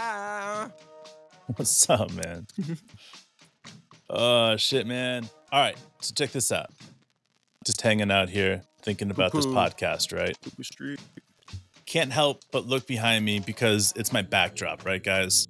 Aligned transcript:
Ah. 0.00 0.70
What's 1.56 1.90
up, 1.90 2.12
man? 2.12 2.46
Oh 4.10 4.56
shit, 4.56 4.86
man. 4.86 5.28
All 5.52 5.60
right, 5.60 5.76
so 6.00 6.14
check 6.14 6.32
this 6.32 6.50
out. 6.50 6.70
Just 7.62 7.82
hanging 7.82 8.10
out 8.10 8.30
here, 8.30 8.62
thinking 8.80 9.10
about 9.10 9.32
this 9.32 9.44
podcast, 9.44 10.18
right? 10.18 10.34
Poo-poo 10.40 10.62
Street. 10.62 10.98
Can't 11.84 12.10
help 12.10 12.42
but 12.50 12.66
look 12.66 12.86
behind 12.86 13.22
me 13.26 13.38
because 13.38 13.92
it's 13.96 14.10
my 14.10 14.22
backdrop, 14.22 14.86
right, 14.86 15.04
guys? 15.04 15.46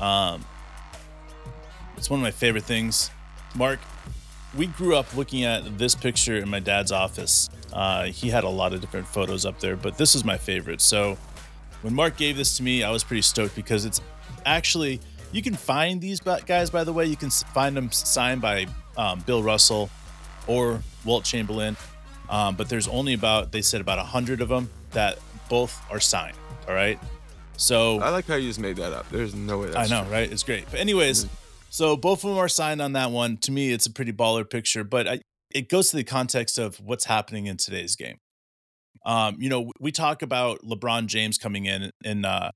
Um, 0.00 0.44
it's 1.96 2.10
one 2.10 2.18
of 2.18 2.24
my 2.24 2.32
favorite 2.32 2.64
things. 2.64 3.12
Mark, 3.54 3.78
we 4.56 4.66
grew 4.66 4.96
up 4.96 5.16
looking 5.16 5.44
at 5.44 5.78
this 5.78 5.94
picture 5.94 6.36
in 6.36 6.48
my 6.48 6.58
dad's 6.58 6.90
office. 6.90 7.48
Uh, 7.72 8.06
he 8.06 8.28
had 8.28 8.42
a 8.42 8.48
lot 8.48 8.72
of 8.72 8.80
different 8.80 9.06
photos 9.06 9.46
up 9.46 9.60
there, 9.60 9.76
but 9.76 9.96
this 9.98 10.16
is 10.16 10.24
my 10.24 10.36
favorite. 10.36 10.80
So 10.80 11.16
when 11.82 11.94
Mark 11.94 12.16
gave 12.16 12.36
this 12.36 12.56
to 12.56 12.62
me, 12.62 12.82
I 12.82 12.90
was 12.90 13.04
pretty 13.04 13.22
stoked 13.22 13.54
because 13.54 13.84
it's 13.84 14.00
actually 14.44 15.00
you 15.32 15.42
can 15.42 15.54
find 15.54 16.00
these 16.00 16.20
guys. 16.20 16.70
By 16.70 16.84
the 16.84 16.92
way, 16.92 17.06
you 17.06 17.16
can 17.16 17.30
find 17.30 17.76
them 17.76 17.92
signed 17.92 18.40
by 18.40 18.66
um, 18.96 19.20
Bill 19.20 19.42
Russell 19.42 19.90
or 20.46 20.82
Wilt 21.04 21.24
Chamberlain, 21.24 21.76
um, 22.30 22.56
but 22.56 22.68
there's 22.68 22.88
only 22.88 23.14
about 23.14 23.52
they 23.52 23.62
said 23.62 23.80
about 23.80 23.98
a 23.98 24.04
hundred 24.04 24.40
of 24.40 24.48
them 24.48 24.70
that 24.92 25.18
both 25.48 25.80
are 25.90 26.00
signed. 26.00 26.36
All 26.66 26.74
right, 26.74 26.98
so 27.56 28.00
I 28.00 28.10
like 28.10 28.26
how 28.26 28.36
you 28.36 28.48
just 28.48 28.60
made 28.60 28.76
that 28.76 28.92
up. 28.92 29.08
There's 29.10 29.34
no 29.34 29.58
way 29.58 29.70
That's 29.70 29.90
I 29.90 29.94
know, 29.94 30.04
true. 30.04 30.12
right? 30.12 30.30
It's 30.30 30.42
great. 30.42 30.70
But 30.70 30.80
anyways, 30.80 31.26
so 31.70 31.96
both 31.96 32.24
of 32.24 32.30
them 32.30 32.38
are 32.38 32.48
signed 32.48 32.80
on 32.82 32.92
that 32.92 33.10
one. 33.10 33.36
To 33.38 33.52
me, 33.52 33.72
it's 33.72 33.86
a 33.86 33.90
pretty 33.92 34.12
baller 34.12 34.48
picture, 34.48 34.84
but 34.84 35.08
I, 35.08 35.20
it 35.50 35.68
goes 35.68 35.90
to 35.90 35.96
the 35.96 36.04
context 36.04 36.58
of 36.58 36.76
what's 36.80 37.04
happening 37.06 37.46
in 37.46 37.56
today's 37.56 37.96
game. 37.96 38.18
Um, 39.04 39.36
you 39.38 39.48
know, 39.48 39.72
we 39.80 39.92
talk 39.92 40.22
about 40.22 40.60
LeBron 40.62 41.06
James 41.06 41.38
coming 41.38 41.66
in 41.66 41.90
and 42.04 42.26
uh, 42.26 42.50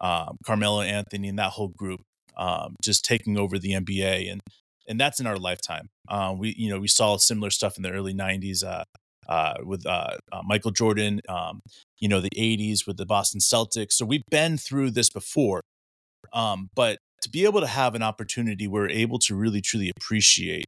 um, 0.00 0.36
Carmelo 0.44 0.80
Anthony 0.82 1.28
and 1.28 1.38
that 1.38 1.52
whole 1.52 1.68
group 1.68 2.00
um, 2.36 2.76
just 2.82 3.04
taking 3.04 3.38
over 3.38 3.58
the 3.58 3.72
NBA, 3.72 4.30
and 4.30 4.40
and 4.88 5.00
that's 5.00 5.20
in 5.20 5.26
our 5.26 5.36
lifetime. 5.36 5.88
Uh, 6.08 6.34
we 6.36 6.54
you 6.56 6.70
know 6.70 6.78
we 6.78 6.88
saw 6.88 7.16
similar 7.16 7.50
stuff 7.50 7.76
in 7.76 7.82
the 7.82 7.90
early 7.90 8.14
'90s 8.14 8.64
uh, 8.64 8.84
uh, 9.28 9.54
with 9.62 9.86
uh, 9.86 10.16
uh, 10.32 10.42
Michael 10.44 10.70
Jordan. 10.70 11.20
Um, 11.28 11.60
you 11.98 12.08
know, 12.08 12.20
the 12.20 12.30
'80s 12.36 12.86
with 12.86 12.96
the 12.96 13.06
Boston 13.06 13.40
Celtics. 13.40 13.92
So 13.92 14.04
we've 14.04 14.26
been 14.30 14.58
through 14.58 14.90
this 14.90 15.10
before. 15.10 15.60
Um, 16.32 16.70
but 16.74 16.98
to 17.22 17.30
be 17.30 17.44
able 17.44 17.60
to 17.60 17.66
have 17.66 17.94
an 17.94 18.02
opportunity, 18.02 18.66
we're 18.66 18.88
able 18.88 19.18
to 19.20 19.34
really 19.34 19.60
truly 19.60 19.90
appreciate 19.96 20.66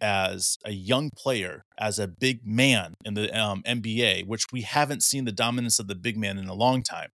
as 0.00 0.58
a 0.64 0.72
young 0.72 1.10
player, 1.16 1.62
as 1.78 1.98
a 1.98 2.08
big 2.08 2.46
man 2.46 2.94
in 3.04 3.14
the 3.14 3.36
um, 3.38 3.62
NBA, 3.62 4.26
which 4.26 4.46
we 4.52 4.62
haven't 4.62 5.02
seen 5.02 5.24
the 5.24 5.32
dominance 5.32 5.78
of 5.78 5.86
the 5.86 5.94
big 5.94 6.16
man 6.16 6.38
in 6.38 6.48
a 6.48 6.54
long 6.54 6.82
time. 6.82 7.10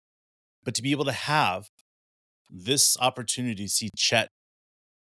But 0.64 0.74
to 0.76 0.82
be 0.82 0.92
able 0.92 1.06
to 1.06 1.12
have 1.12 1.68
this 2.50 2.98
opportunity 3.00 3.64
to 3.64 3.70
see 3.70 3.90
Chet 3.96 4.30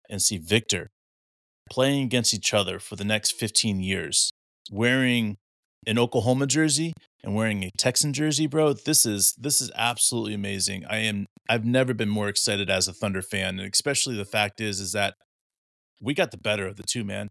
and 0.08 0.20
see 0.20 0.38
Victor 0.38 0.90
playing 1.70 2.04
against 2.04 2.34
each 2.34 2.52
other 2.52 2.78
for 2.78 2.96
the 2.96 3.04
next 3.04 3.32
15 3.32 3.80
years, 3.80 4.30
wearing 4.70 5.36
an 5.86 5.98
Oklahoma 5.98 6.46
jersey 6.46 6.92
and 7.22 7.34
wearing 7.34 7.64
a 7.64 7.70
Texan 7.78 8.12
jersey, 8.12 8.46
bro, 8.46 8.72
this 8.72 9.06
is 9.06 9.34
this 9.38 9.60
is 9.60 9.70
absolutely 9.74 10.34
amazing. 10.34 10.84
I 10.88 10.98
am 10.98 11.26
I've 11.48 11.64
never 11.64 11.94
been 11.94 12.08
more 12.08 12.28
excited 12.28 12.68
as 12.68 12.88
a 12.88 12.92
Thunder 12.92 13.22
fan, 13.22 13.58
and 13.58 13.72
especially 13.72 14.16
the 14.16 14.24
fact 14.24 14.60
is 14.60 14.80
is 14.80 14.92
that 14.92 15.14
we 16.00 16.14
got 16.14 16.30
the 16.30 16.38
better 16.38 16.66
of 16.66 16.76
the 16.76 16.82
two, 16.82 17.04
man. 17.04 17.28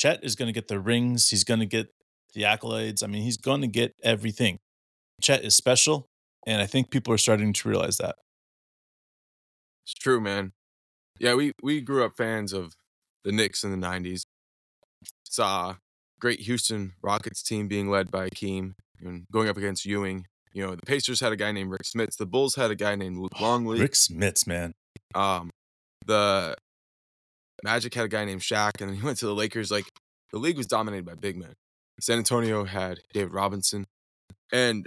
Chet 0.00 0.24
is 0.24 0.34
going 0.34 0.46
to 0.46 0.52
get 0.52 0.68
the 0.68 0.80
rings, 0.80 1.28
he's 1.28 1.44
going 1.44 1.60
to 1.60 1.66
get 1.66 1.92
the 2.32 2.44
accolades. 2.44 3.04
I 3.04 3.06
mean, 3.06 3.22
he's 3.22 3.36
going 3.36 3.60
to 3.60 3.66
get 3.66 3.94
everything. 4.02 4.58
Chet 5.20 5.44
is 5.44 5.54
special, 5.54 6.06
and 6.46 6.62
I 6.62 6.66
think 6.66 6.90
people 6.90 7.12
are 7.12 7.18
starting 7.18 7.52
to 7.52 7.68
realize 7.68 7.98
that. 7.98 8.16
It's 9.84 9.92
true, 9.92 10.18
man. 10.18 10.52
Yeah, 11.18 11.34
we 11.34 11.52
we 11.62 11.82
grew 11.82 12.02
up 12.02 12.16
fans 12.16 12.54
of 12.54 12.76
the 13.24 13.32
Knicks 13.32 13.62
in 13.62 13.78
the 13.78 13.86
'90s. 13.86 14.22
Saw 15.24 15.76
great 16.18 16.40
Houston 16.40 16.92
Rockets 17.02 17.42
team 17.42 17.68
being 17.68 17.90
led 17.90 18.10
by 18.10 18.30
Akeem 18.30 18.72
and 19.02 19.26
going 19.30 19.50
up 19.50 19.58
against 19.58 19.84
Ewing. 19.84 20.24
You 20.54 20.66
know, 20.66 20.74
the 20.76 20.86
Pacers 20.86 21.20
had 21.20 21.32
a 21.32 21.36
guy 21.36 21.52
named 21.52 21.70
Rick 21.70 21.82
Smits. 21.82 22.16
The 22.16 22.24
Bulls 22.24 22.54
had 22.54 22.70
a 22.70 22.74
guy 22.74 22.94
named 22.94 23.18
Luke 23.18 23.38
Longley. 23.38 23.78
Rick 23.78 23.92
Smits, 23.92 24.46
man. 24.46 24.72
Um, 25.14 25.50
the 26.06 26.56
Magic 27.62 27.92
had 27.92 28.06
a 28.06 28.08
guy 28.08 28.24
named 28.24 28.40
Shaq, 28.40 28.80
and 28.80 28.88
then 28.88 28.96
he 28.96 29.04
went 29.04 29.18
to 29.18 29.26
the 29.26 29.34
Lakers. 29.34 29.70
Like 29.70 29.89
the 30.32 30.38
league 30.38 30.56
was 30.56 30.66
dominated 30.66 31.04
by 31.04 31.14
big 31.14 31.36
men. 31.36 31.54
San 32.00 32.18
Antonio 32.18 32.64
had 32.64 33.00
David 33.12 33.32
Robinson, 33.32 33.86
and 34.52 34.86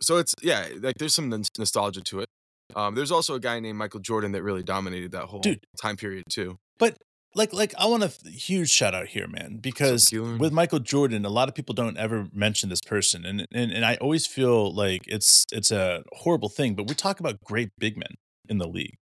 so 0.00 0.18
it's 0.18 0.34
yeah, 0.42 0.68
like 0.80 0.96
there's 0.98 1.14
some 1.14 1.28
nos- 1.28 1.50
nostalgia 1.58 2.00
to 2.02 2.20
it. 2.20 2.28
Um, 2.76 2.94
there's 2.94 3.10
also 3.10 3.34
a 3.34 3.40
guy 3.40 3.58
named 3.60 3.78
Michael 3.78 4.00
Jordan 4.00 4.32
that 4.32 4.42
really 4.42 4.62
dominated 4.62 5.12
that 5.12 5.24
whole 5.24 5.40
Dude. 5.40 5.64
time 5.80 5.96
period 5.96 6.24
too. 6.28 6.58
But 6.78 6.98
like 7.34 7.52
like 7.52 7.74
I 7.78 7.86
want 7.86 8.02
a 8.02 8.08
huge 8.28 8.70
shout 8.70 8.94
out 8.94 9.08
here, 9.08 9.26
man, 9.28 9.58
because 9.60 10.10
with 10.12 10.52
Michael 10.52 10.78
Jordan, 10.78 11.24
a 11.24 11.30
lot 11.30 11.48
of 11.48 11.54
people 11.54 11.74
don't 11.74 11.96
ever 11.96 12.28
mention 12.32 12.68
this 12.68 12.80
person, 12.80 13.24
and 13.24 13.46
and 13.52 13.70
and 13.70 13.84
I 13.84 13.96
always 13.96 14.26
feel 14.26 14.72
like 14.74 15.02
it's 15.06 15.46
it's 15.52 15.70
a 15.70 16.02
horrible 16.12 16.48
thing. 16.48 16.74
But 16.74 16.88
we 16.88 16.94
talk 16.94 17.20
about 17.20 17.40
great 17.44 17.70
big 17.78 17.96
men 17.96 18.14
in 18.48 18.58
the 18.58 18.66
league, 18.66 18.96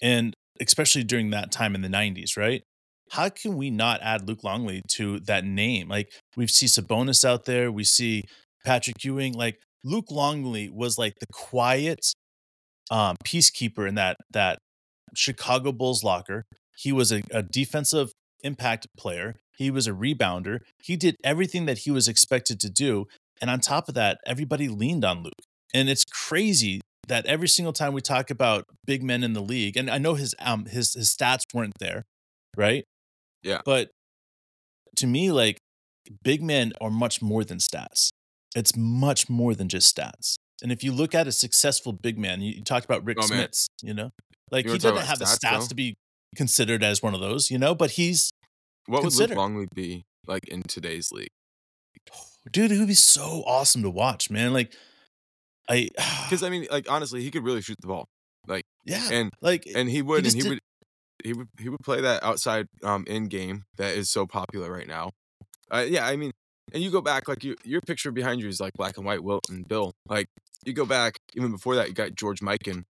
and 0.00 0.34
especially 0.60 1.04
during 1.04 1.30
that 1.30 1.52
time 1.52 1.74
in 1.74 1.82
the 1.82 1.88
'90s, 1.88 2.36
right? 2.36 2.62
How 3.12 3.28
can 3.28 3.58
we 3.58 3.68
not 3.68 4.00
add 4.02 4.26
Luke 4.26 4.42
Longley 4.42 4.82
to 4.92 5.20
that 5.20 5.44
name? 5.44 5.88
Like 5.88 6.10
we 6.34 6.46
see 6.46 6.64
Sabonis 6.64 7.26
out 7.26 7.44
there, 7.44 7.70
we 7.70 7.84
see 7.84 8.24
Patrick 8.64 9.04
Ewing. 9.04 9.34
Like 9.34 9.58
Luke 9.84 10.10
Longley 10.10 10.70
was 10.70 10.96
like 10.96 11.12
the 11.20 11.26
quiet 11.30 12.00
um, 12.90 13.16
peacekeeper 13.22 13.86
in 13.86 13.96
that 13.96 14.16
that 14.30 14.58
Chicago 15.14 15.72
Bulls 15.72 16.02
locker. 16.02 16.44
He 16.78 16.90
was 16.90 17.12
a, 17.12 17.22
a 17.30 17.42
defensive 17.42 18.12
impact 18.42 18.86
player. 18.96 19.36
He 19.58 19.70
was 19.70 19.86
a 19.86 19.92
rebounder. 19.92 20.60
He 20.82 20.96
did 20.96 21.16
everything 21.22 21.66
that 21.66 21.78
he 21.78 21.90
was 21.90 22.08
expected 22.08 22.58
to 22.60 22.70
do. 22.70 23.04
And 23.42 23.50
on 23.50 23.60
top 23.60 23.88
of 23.88 23.94
that, 23.94 24.20
everybody 24.24 24.68
leaned 24.68 25.04
on 25.04 25.22
Luke. 25.22 25.34
And 25.74 25.90
it's 25.90 26.04
crazy 26.04 26.80
that 27.08 27.26
every 27.26 27.48
single 27.48 27.74
time 27.74 27.92
we 27.92 28.00
talk 28.00 28.30
about 28.30 28.64
big 28.86 29.02
men 29.02 29.22
in 29.22 29.34
the 29.34 29.42
league, 29.42 29.76
and 29.76 29.90
I 29.90 29.98
know 29.98 30.14
his 30.14 30.34
um 30.38 30.64
his 30.64 30.94
his 30.94 31.14
stats 31.14 31.42
weren't 31.52 31.74
there, 31.78 32.04
right? 32.56 32.84
Yeah. 33.42 33.60
But 33.64 33.90
to 34.96 35.06
me, 35.06 35.30
like 35.32 35.58
big 36.22 36.42
men 36.42 36.72
are 36.80 36.90
much 36.90 37.22
more 37.22 37.44
than 37.44 37.58
stats. 37.58 38.08
It's 38.54 38.76
much 38.76 39.28
more 39.30 39.54
than 39.54 39.68
just 39.68 39.94
stats. 39.96 40.34
And 40.62 40.70
if 40.70 40.84
you 40.84 40.92
look 40.92 41.14
at 41.14 41.26
a 41.26 41.32
successful 41.32 41.92
big 41.92 42.18
man, 42.18 42.40
you, 42.40 42.52
you 42.56 42.62
talked 42.62 42.84
about 42.84 43.04
Rick 43.04 43.18
Oh, 43.20 43.26
man. 43.28 43.48
Smits, 43.48 43.66
you 43.82 43.94
know, 43.94 44.10
like 44.50 44.64
You 44.66 44.72
he 44.72 44.78
doesn't 44.78 45.04
have 45.06 45.16
about 45.16 45.18
the 45.18 45.24
stats, 45.24 45.38
stats 45.38 45.60
though? 45.60 45.66
to 45.68 45.74
be 45.74 45.94
considered 46.36 46.84
as 46.84 47.02
one 47.02 47.14
of 47.14 47.20
those, 47.20 47.50
you 47.50 47.58
know, 47.58 47.74
but 47.74 47.92
he's 47.92 48.30
What 48.86 48.98
would 49.02 49.10
Consider. 49.10 49.30
Luke 49.34 49.38
Longley 49.38 49.68
be 49.74 50.02
like 50.26 50.46
in 50.48 50.62
today's 50.62 51.10
league? 51.10 51.28
dude, 52.52 52.70
it 52.72 52.78
would 52.78 52.88
be 52.88 52.94
so 52.94 53.42
awesome 53.46 53.82
to 53.82 53.90
watch, 53.90 54.30
man. 54.30 54.52
Like 54.52 54.72
I 55.68 55.88
Because 56.24 56.42
I 56.42 56.50
mean, 56.50 56.66
like 56.70 56.86
honestly, 56.90 57.22
he 57.22 57.30
could 57.30 57.44
really 57.44 57.62
shoot 57.62 57.76
the 57.80 57.88
ball. 57.88 58.06
Like 58.46 58.64
yeah, 58.84 59.08
and 59.12 59.30
like 59.40 59.64
and 59.74 59.88
he 59.88 60.02
would 60.02 60.24
just 60.24 60.34
and 60.36 60.42
he 60.42 60.48
did- 60.48 60.54
would 60.56 60.58
he 61.24 61.32
would 61.32 61.48
he 61.58 61.68
would 61.68 61.80
play 61.80 62.00
that 62.00 62.22
outside 62.22 62.66
um 62.82 63.04
in 63.06 63.28
game 63.28 63.64
that 63.76 63.94
is 63.96 64.10
so 64.10 64.26
popular 64.26 64.70
right 64.72 64.88
now. 64.88 65.10
Uh, 65.70 65.86
yeah, 65.88 66.06
I 66.06 66.16
mean, 66.16 66.32
and 66.72 66.82
you 66.82 66.90
go 66.90 67.00
back 67.00 67.28
like 67.28 67.44
you 67.44 67.56
your 67.64 67.80
picture 67.80 68.10
behind 68.12 68.40
you 68.40 68.48
is 68.48 68.60
like 68.60 68.72
black 68.74 68.96
and 68.96 69.06
white 69.06 69.22
Wilt 69.22 69.48
and 69.48 69.66
Bill. 69.66 69.92
Like 70.08 70.26
you 70.64 70.72
go 70.72 70.84
back 70.84 71.16
even 71.34 71.50
before 71.50 71.74
that, 71.76 71.88
you 71.88 71.94
got 71.94 72.14
George 72.14 72.40
Mikan. 72.40 72.84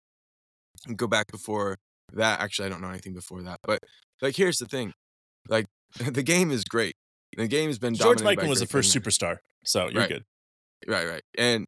And 0.86 0.96
go 0.96 1.06
back 1.06 1.30
before 1.30 1.76
that. 2.12 2.40
Actually, 2.40 2.66
I 2.66 2.68
don't 2.70 2.80
know 2.80 2.88
anything 2.88 3.14
before 3.14 3.42
that, 3.42 3.60
but 3.62 3.78
like 4.20 4.34
here's 4.36 4.56
the 4.56 4.66
thing, 4.66 4.92
like 5.48 5.66
the 5.98 6.22
game 6.22 6.50
is 6.50 6.64
great. 6.64 6.94
The 7.36 7.46
game 7.46 7.68
has 7.68 7.78
been 7.78 7.94
George 7.94 8.18
Mikan 8.20 8.48
was 8.48 8.60
the 8.60 8.66
first 8.66 8.94
superstar. 8.94 9.38
So 9.64 9.88
you're 9.88 10.00
Right. 10.00 10.08
good. 10.08 10.24
Right, 10.88 11.06
right. 11.06 11.22
And 11.38 11.66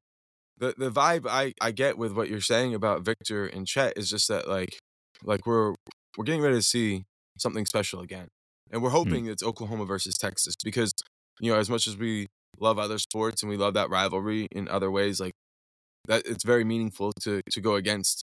the 0.58 0.74
the 0.76 0.90
vibe 0.90 1.26
I 1.28 1.52
I 1.60 1.70
get 1.70 1.96
with 1.96 2.12
what 2.12 2.28
you're 2.28 2.40
saying 2.40 2.74
about 2.74 3.02
Victor 3.04 3.46
and 3.46 3.66
Chet 3.66 3.96
is 3.96 4.10
just 4.10 4.28
that 4.28 4.48
like 4.48 4.78
like 5.22 5.46
we're 5.46 5.74
we're 6.16 6.24
getting 6.24 6.42
ready 6.42 6.56
to 6.56 6.62
see 6.62 7.04
something 7.38 7.66
special 7.66 8.00
again. 8.00 8.28
And 8.70 8.82
we're 8.82 8.90
hoping 8.90 9.26
it's 9.26 9.42
Oklahoma 9.42 9.84
versus 9.84 10.16
Texas 10.16 10.54
because 10.64 10.92
you 11.40 11.52
know 11.52 11.58
as 11.58 11.68
much 11.70 11.86
as 11.86 11.96
we 11.96 12.26
love 12.60 12.78
other 12.78 12.98
sports 12.98 13.42
and 13.42 13.50
we 13.50 13.56
love 13.56 13.74
that 13.74 13.90
rivalry 13.90 14.46
in 14.52 14.68
other 14.68 14.90
ways 14.90 15.20
like 15.20 15.32
that 16.06 16.22
it's 16.26 16.44
very 16.44 16.64
meaningful 16.64 17.12
to 17.22 17.40
to 17.50 17.60
go 17.60 17.74
against 17.74 18.24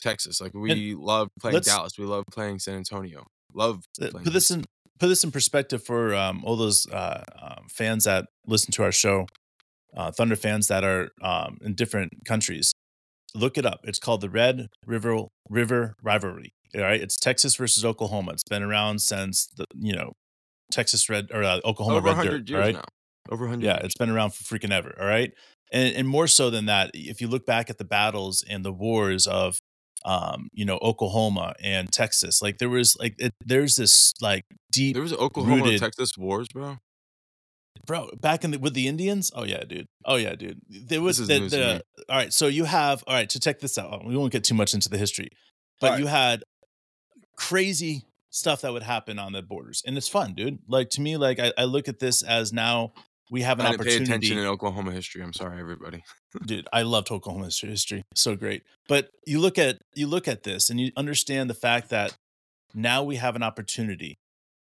Texas. 0.00 0.40
Like 0.40 0.52
we 0.54 0.94
love 0.94 1.28
playing 1.40 1.54
Dallas, 1.66 1.92
we 1.98 2.04
love 2.04 2.24
playing 2.32 2.58
San 2.58 2.76
Antonio. 2.76 3.26
Love 3.52 3.82
Uh, 4.00 4.08
Put 4.24 4.32
this 4.32 4.50
in 4.50 4.64
put 4.98 5.08
this 5.08 5.24
in 5.24 5.30
perspective 5.30 5.82
for 5.84 6.14
um, 6.14 6.44
all 6.44 6.56
those 6.56 6.86
uh, 6.90 7.22
um, 7.40 7.66
fans 7.68 8.04
that 8.04 8.26
listen 8.46 8.70
to 8.72 8.82
our 8.82 8.92
show, 8.92 9.26
uh, 9.96 10.10
Thunder 10.12 10.36
fans 10.36 10.68
that 10.68 10.84
are 10.84 11.08
um, 11.22 11.58
in 11.62 11.74
different 11.74 12.12
countries. 12.26 12.72
Look 13.34 13.56
it 13.58 13.64
up. 13.66 13.80
It's 13.84 13.98
called 13.98 14.20
the 14.20 14.30
Red 14.30 14.68
River 14.86 15.26
River 15.48 15.94
Rivalry. 16.02 16.52
All 16.74 16.82
right, 16.82 17.00
it's 17.00 17.16
Texas 17.16 17.56
versus 17.56 17.84
Oklahoma. 17.84 18.32
It's 18.32 18.44
been 18.44 18.62
around 18.62 19.00
since 19.00 19.46
the 19.56 19.64
you 19.74 19.94
know 19.94 20.12
Texas 20.70 21.08
Red 21.08 21.28
or 21.32 21.42
uh, 21.42 21.60
Oklahoma 21.64 21.98
over 21.98 22.06
Red 22.06 22.16
100 22.16 22.44
Dirt. 22.44 22.52
years 22.52 22.64
right, 22.64 22.74
now. 22.74 22.84
Over 23.30 23.44
100 23.44 23.64
yeah, 23.64 23.74
years. 23.74 23.84
it's 23.86 23.94
been 23.94 24.10
around 24.10 24.34
for 24.34 24.44
freaking 24.44 24.72
ever. 24.72 24.96
All 25.00 25.06
right. 25.06 25.32
and, 25.72 25.94
and 25.94 26.08
more 26.08 26.26
so 26.26 26.50
than 26.50 26.66
that, 26.66 26.90
if 26.94 27.20
you 27.20 27.28
look 27.28 27.46
back 27.46 27.70
at 27.70 27.78
the 27.78 27.84
battles 27.84 28.44
and 28.48 28.64
the 28.64 28.72
wars 28.72 29.26
of, 29.26 29.58
um, 30.04 30.48
you 30.52 30.64
know, 30.64 30.78
Oklahoma 30.80 31.54
and 31.62 31.92
Texas, 31.92 32.40
like 32.40 32.58
there 32.58 32.70
was 32.70 32.96
like 32.98 33.14
it, 33.18 33.32
there's 33.44 33.76
this 33.76 34.14
like 34.20 34.44
deep. 34.72 34.94
There 34.94 35.02
was 35.02 35.12
Oklahoma 35.12 35.64
rooted- 35.64 35.80
Texas 35.80 36.12
wars, 36.16 36.48
bro. 36.48 36.78
bro 37.86 38.10
back 38.20 38.44
in 38.44 38.50
the 38.52 38.58
with 38.58 38.74
the 38.74 38.86
indians 38.86 39.30
oh 39.34 39.44
yeah 39.44 39.62
dude 39.64 39.86
oh 40.04 40.16
yeah 40.16 40.34
dude 40.34 40.60
there 40.68 41.00
was 41.00 41.16
the, 41.26 41.38
the 41.48 41.82
all 42.10 42.16
right 42.16 42.32
so 42.32 42.46
you 42.46 42.64
have 42.64 43.02
all 43.06 43.14
right 43.14 43.30
to 43.30 43.40
check 43.40 43.58
this 43.60 43.78
out 43.78 44.04
we 44.04 44.16
won't 44.16 44.32
get 44.32 44.44
too 44.44 44.54
much 44.54 44.74
into 44.74 44.88
the 44.88 44.98
history 44.98 45.28
but 45.80 45.92
right. 45.92 46.00
you 46.00 46.06
had 46.06 46.42
crazy 47.40 48.04
stuff 48.28 48.60
that 48.60 48.72
would 48.72 48.82
happen 48.82 49.18
on 49.18 49.32
the 49.32 49.40
borders 49.40 49.82
and 49.86 49.96
it's 49.96 50.08
fun 50.08 50.34
dude 50.34 50.58
like 50.68 50.90
to 50.90 51.00
me 51.00 51.16
like 51.16 51.40
i, 51.40 51.50
I 51.56 51.64
look 51.64 51.88
at 51.88 51.98
this 51.98 52.22
as 52.22 52.52
now 52.52 52.92
we 53.30 53.40
have 53.42 53.58
an 53.60 53.66
I 53.66 53.70
didn't 53.70 53.84
pay 53.84 53.90
opportunity 53.90 54.12
attention 54.12 54.38
in 54.38 54.46
Oklahoma 54.46 54.90
history. 54.90 55.22
I'm 55.22 55.32
sorry, 55.32 55.60
everybody. 55.60 56.02
dude 56.46 56.68
i 56.72 56.82
loved 56.82 57.10
oklahoma 57.10 57.46
history, 57.46 57.70
history 57.70 58.04
so 58.14 58.36
great 58.36 58.62
but 58.88 59.10
you 59.26 59.40
look 59.40 59.58
at 59.58 59.78
you 59.94 60.06
look 60.06 60.28
at 60.28 60.42
this 60.42 60.70
and 60.70 60.78
you 60.78 60.92
understand 60.96 61.50
the 61.50 61.54
fact 61.54 61.88
that 61.88 62.16
now 62.74 63.02
we 63.02 63.16
have 63.16 63.34
an 63.34 63.42
opportunity 63.42 64.18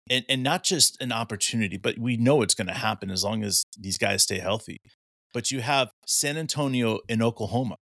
and 0.10 0.26
and 0.30 0.42
not 0.42 0.64
just 0.64 1.00
an 1.02 1.12
opportunity 1.12 1.78
but 1.78 2.00
we 2.00 2.18
know 2.18 2.42
it's 2.42 2.56
going 2.56 2.68
to 2.68 2.74
happen 2.74 3.12
as 3.12 3.24
long 3.24 3.44
as 3.44 3.66
these 3.78 3.98
guys 3.98 4.24
stay 4.24 4.40
healthy 4.40 4.82
but 5.34 5.52
you 5.52 5.62
have 5.62 5.92
san 6.08 6.38
antonio 6.38 7.00
in 7.08 7.22
oklahoma 7.22 7.76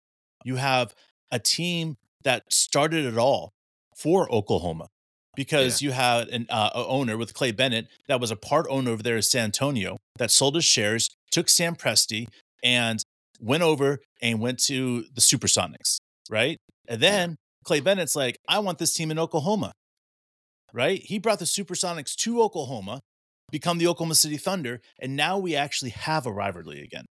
you 0.42 0.56
have 0.56 0.94
a 1.30 1.38
team 1.38 1.96
that 2.24 2.42
started 2.50 3.04
it 3.04 3.18
all 3.18 3.52
for 3.96 4.32
oklahoma 4.32 4.86
because 5.34 5.82
you 5.82 5.90
had 5.90 6.28
an 6.28 6.46
uh, 6.48 6.70
owner 6.74 7.16
with 7.16 7.34
clay 7.34 7.52
bennett 7.52 7.88
that 8.08 8.20
was 8.20 8.30
a 8.30 8.36
part 8.36 8.66
owner 8.70 8.90
over 8.90 9.02
there 9.02 9.16
in 9.16 9.22
san 9.22 9.44
antonio 9.44 9.96
that 10.18 10.30
sold 10.30 10.54
his 10.54 10.64
shares 10.64 11.08
took 11.30 11.48
sam 11.48 11.74
presti 11.74 12.26
and 12.62 13.02
went 13.40 13.62
over 13.62 14.00
and 14.22 14.40
went 14.40 14.58
to 14.58 15.04
the 15.14 15.20
Supersonics, 15.20 15.98
right? 16.30 16.58
And 16.88 17.00
then 17.00 17.36
Clay 17.64 17.80
Bennett's 17.80 18.16
like, 18.16 18.38
I 18.48 18.58
want 18.60 18.78
this 18.78 18.94
team 18.94 19.10
in 19.10 19.18
Oklahoma, 19.18 19.72
right? 20.72 21.00
He 21.02 21.18
brought 21.18 21.38
the 21.38 21.44
Supersonics 21.44 22.14
to 22.16 22.42
Oklahoma, 22.42 23.00
become 23.50 23.78
the 23.78 23.86
Oklahoma 23.86 24.14
City 24.14 24.36
Thunder, 24.36 24.80
and 25.00 25.16
now 25.16 25.38
we 25.38 25.54
actually 25.54 25.90
have 25.90 26.26
a 26.26 26.32
rivalry 26.32 26.82
again. 26.82 27.06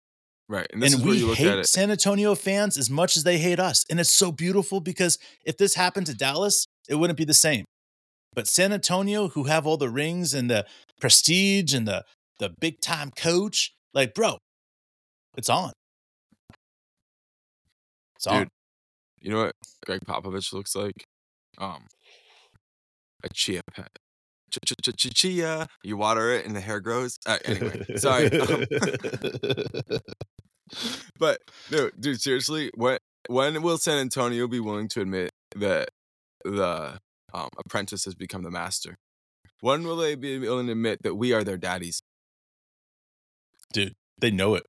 Right, 0.49 0.67
and 0.73 0.83
this 0.83 0.95
and 0.95 1.05
we 1.05 1.19
you 1.19 1.27
look 1.29 1.41
at 1.41 1.47
hate. 1.47 1.67
San 1.67 1.91
Antonio 1.91 2.35
fans 2.35 2.77
as 2.77 2.91
much 2.91 3.17
as 3.17 3.25
they 3.25 3.39
hate 3.39 3.59
us. 3.59 3.85
And 3.89 3.99
it's 3.99 4.15
so 4.15 4.31
beautiful 4.33 4.81
because 4.81 5.19
if 5.45 5.57
this 5.57 5.75
happened 5.75 6.07
to 6.07 6.15
Dallas, 6.15 6.67
it 6.89 6.97
wouldn't 6.97 7.17
be 7.17 7.25
the 7.25 7.33
same. 7.35 7.65
But 8.35 8.47
San 8.47 8.73
Antonio, 8.73 9.29
who 9.29 9.45
have 9.45 9.67
all 9.67 9.77
the 9.77 9.89
rings 9.89 10.35
and 10.35 10.51
the 10.51 10.67
prestige 11.01 11.75
and 11.75 11.87
the 11.87 12.05
the 12.39 12.51
big 12.61 12.81
time 12.81 13.11
coach, 13.15 13.73
like, 13.95 14.15
bro, 14.15 14.39
it's 15.37 15.49
on. 15.49 15.73
It's 18.17 18.27
on. 18.27 18.39
Dude, 18.41 18.49
You 19.21 19.31
know 19.33 19.43
what 19.45 19.53
Gregg 19.87 20.01
Popovich 20.07 20.53
looks 20.53 20.75
like? 20.75 21.05
Um, 21.59 21.87
a 23.23 23.29
chia 23.33 23.61
pet. 23.73 23.91
Ch- 24.53 24.75
ch- 24.83 24.97
ch- 24.97 25.15
Chia. 25.15 25.67
You 25.83 25.97
water 25.97 26.33
it 26.33 26.47
and 26.47 26.55
the 26.55 26.61
hair 26.61 26.81
grows. 26.81 27.19
Uh, 27.27 27.39
anyway, 27.45 27.85
sorry. 27.97 28.31
Um, 28.39 28.65
but 31.19 31.39
no, 31.71 31.91
dude, 31.99 32.21
seriously, 32.21 32.71
when 32.75 32.99
when 33.29 33.63
will 33.63 33.79
San 33.79 33.99
Antonio 33.99 34.47
be 34.49 34.61
willing 34.61 34.89
to 34.89 35.01
admit 35.01 35.31
that 35.57 35.89
the 36.45 36.99
um, 37.33 37.49
apprentice 37.65 38.05
has 38.05 38.15
become 38.15 38.43
the 38.43 38.51
master? 38.51 38.97
When 39.61 39.85
will 39.85 39.97
they 39.97 40.15
be 40.17 40.39
willing 40.39 40.67
to 40.67 40.73
admit 40.73 40.99
that 41.03 41.15
we 41.15 41.33
are 41.33 41.45
their 41.45 41.57
daddies? 41.57 42.03
Dude, 43.73 43.95
they 44.21 44.31
know 44.31 44.55
it. 44.55 44.65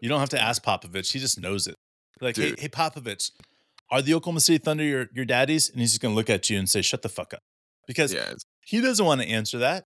You 0.00 0.08
don't 0.08 0.20
have 0.20 0.30
to 0.30 0.40
ask 0.40 0.64
Popovich. 0.64 1.12
He 1.12 1.18
just 1.18 1.38
knows 1.40 1.66
it. 1.66 1.76
Like, 2.20 2.36
hey, 2.36 2.50
Dude. 2.50 2.60
hey, 2.60 2.68
Popovich, 2.68 3.30
are 3.90 4.02
the 4.02 4.14
Oklahoma 4.14 4.40
City 4.40 4.58
Thunder 4.58 4.82
your, 4.84 5.06
your 5.14 5.24
daddies? 5.24 5.68
And 5.70 5.80
he's 5.80 5.90
just 5.92 6.00
gonna 6.02 6.14
look 6.14 6.30
at 6.30 6.48
you 6.50 6.58
and 6.58 6.68
say, 6.68 6.82
shut 6.82 7.02
the 7.02 7.08
fuck 7.08 7.34
up. 7.34 7.40
Because 7.86 8.12
Yeah, 8.14 8.32
he 8.66 8.80
doesn't 8.80 9.04
want 9.04 9.20
to 9.20 9.28
answer 9.28 9.58
that. 9.58 9.84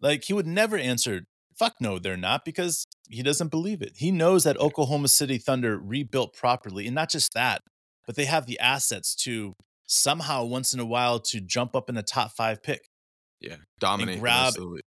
Like 0.00 0.24
he 0.24 0.32
would 0.32 0.46
never 0.46 0.76
answer, 0.76 1.22
fuck 1.58 1.74
no, 1.80 1.98
they're 1.98 2.16
not, 2.16 2.44
because 2.44 2.86
he 3.08 3.22
doesn't 3.22 3.50
believe 3.50 3.82
it. 3.82 3.92
He 3.96 4.10
knows 4.10 4.44
that 4.44 4.58
Oklahoma 4.58 5.08
City 5.08 5.38
Thunder 5.38 5.78
rebuilt 5.78 6.34
properly. 6.34 6.86
And 6.86 6.94
not 6.94 7.10
just 7.10 7.32
that, 7.34 7.62
but 8.06 8.16
they 8.16 8.26
have 8.26 8.46
the 8.46 8.58
assets 8.60 9.14
to 9.24 9.54
somehow 9.86 10.44
once 10.44 10.72
in 10.72 10.80
a 10.80 10.84
while 10.84 11.18
to 11.18 11.40
jump 11.40 11.74
up 11.74 11.88
in 11.88 11.96
a 11.96 12.02
top 12.02 12.32
five 12.32 12.62
pick 12.62 12.82
yeah, 13.40 13.56
dominate. 13.78 14.16
the 14.16 14.20
grab- 14.20 14.44
rest 14.44 14.58
of 14.58 14.64
the 14.64 14.70
league. 14.70 14.82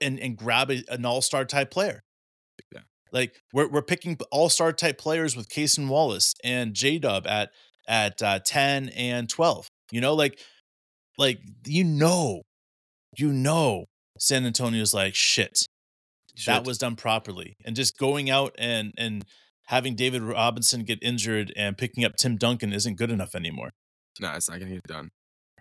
and, 0.00 0.18
and 0.20 0.36
grab 0.36 0.70
a, 0.70 0.82
an 0.88 1.04
all-star 1.04 1.44
type 1.44 1.70
player. 1.70 2.02
Yeah. 2.72 2.80
Like 3.12 3.36
we're 3.52 3.68
we're 3.68 3.82
picking 3.82 4.18
all-star 4.30 4.72
type 4.72 4.98
players 4.98 5.36
with 5.36 5.48
Cason 5.48 5.88
Wallace 5.88 6.34
and 6.42 6.74
J 6.74 6.98
Dub 6.98 7.26
at 7.26 7.50
at 7.86 8.22
uh, 8.22 8.40
10 8.44 8.88
and 8.90 9.28
12. 9.28 9.68
You 9.92 10.00
know, 10.00 10.14
like 10.14 10.40
like 11.18 11.40
you 11.66 11.84
know, 11.84 12.42
you 13.16 13.32
know 13.32 13.84
San 14.18 14.46
Antonio's 14.46 14.94
like 14.94 15.14
shit. 15.14 15.66
That 16.46 16.64
was 16.64 16.78
done 16.78 16.96
properly. 16.96 17.56
And 17.64 17.76
just 17.76 17.96
going 17.96 18.28
out 18.30 18.54
and 18.58 18.92
and 18.98 19.24
having 19.66 19.94
David 19.94 20.22
Robinson 20.22 20.82
get 20.82 20.98
injured 21.02 21.52
and 21.56 21.78
picking 21.78 22.04
up 22.04 22.16
Tim 22.16 22.36
Duncan 22.36 22.72
isn't 22.72 22.96
good 22.96 23.10
enough 23.10 23.34
anymore. 23.34 23.70
no, 24.20 24.32
it's 24.32 24.48
not 24.48 24.58
gonna 24.58 24.72
get 24.72 24.78
it 24.78 24.88
done. 24.88 25.10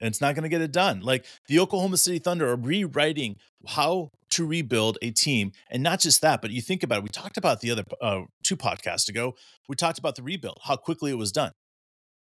And 0.01 0.07
it's 0.07 0.21
not 0.21 0.35
going 0.35 0.44
to 0.44 0.50
get 0.50 0.59
it 0.59 0.71
done. 0.71 1.00
Like 1.00 1.25
the 1.47 1.59
Oklahoma 1.59 1.97
City 1.97 2.19
Thunder 2.19 2.49
are 2.49 2.57
rewriting 2.57 3.38
how 3.67 4.09
to 4.31 4.45
rebuild 4.45 4.97
a 5.01 5.11
team. 5.11 5.51
And 5.69 5.81
not 5.83 5.99
just 5.99 6.21
that, 6.21 6.41
but 6.41 6.51
you 6.51 6.61
think 6.61 6.83
about 6.83 6.97
it. 6.99 7.03
We 7.03 7.09
talked 7.09 7.38
about 7.38 7.61
the 7.61 7.71
other 7.71 7.83
uh, 8.01 8.23
two 8.44 8.57
podcasts 8.57 9.07
ago. 9.07 9.35
We 9.69 9.75
talked 9.75 9.99
about 9.99 10.15
the 10.15 10.23
rebuild, 10.23 10.57
how 10.63 10.75
quickly 10.75 11.11
it 11.11 11.17
was 11.17 11.31
done. 11.31 11.51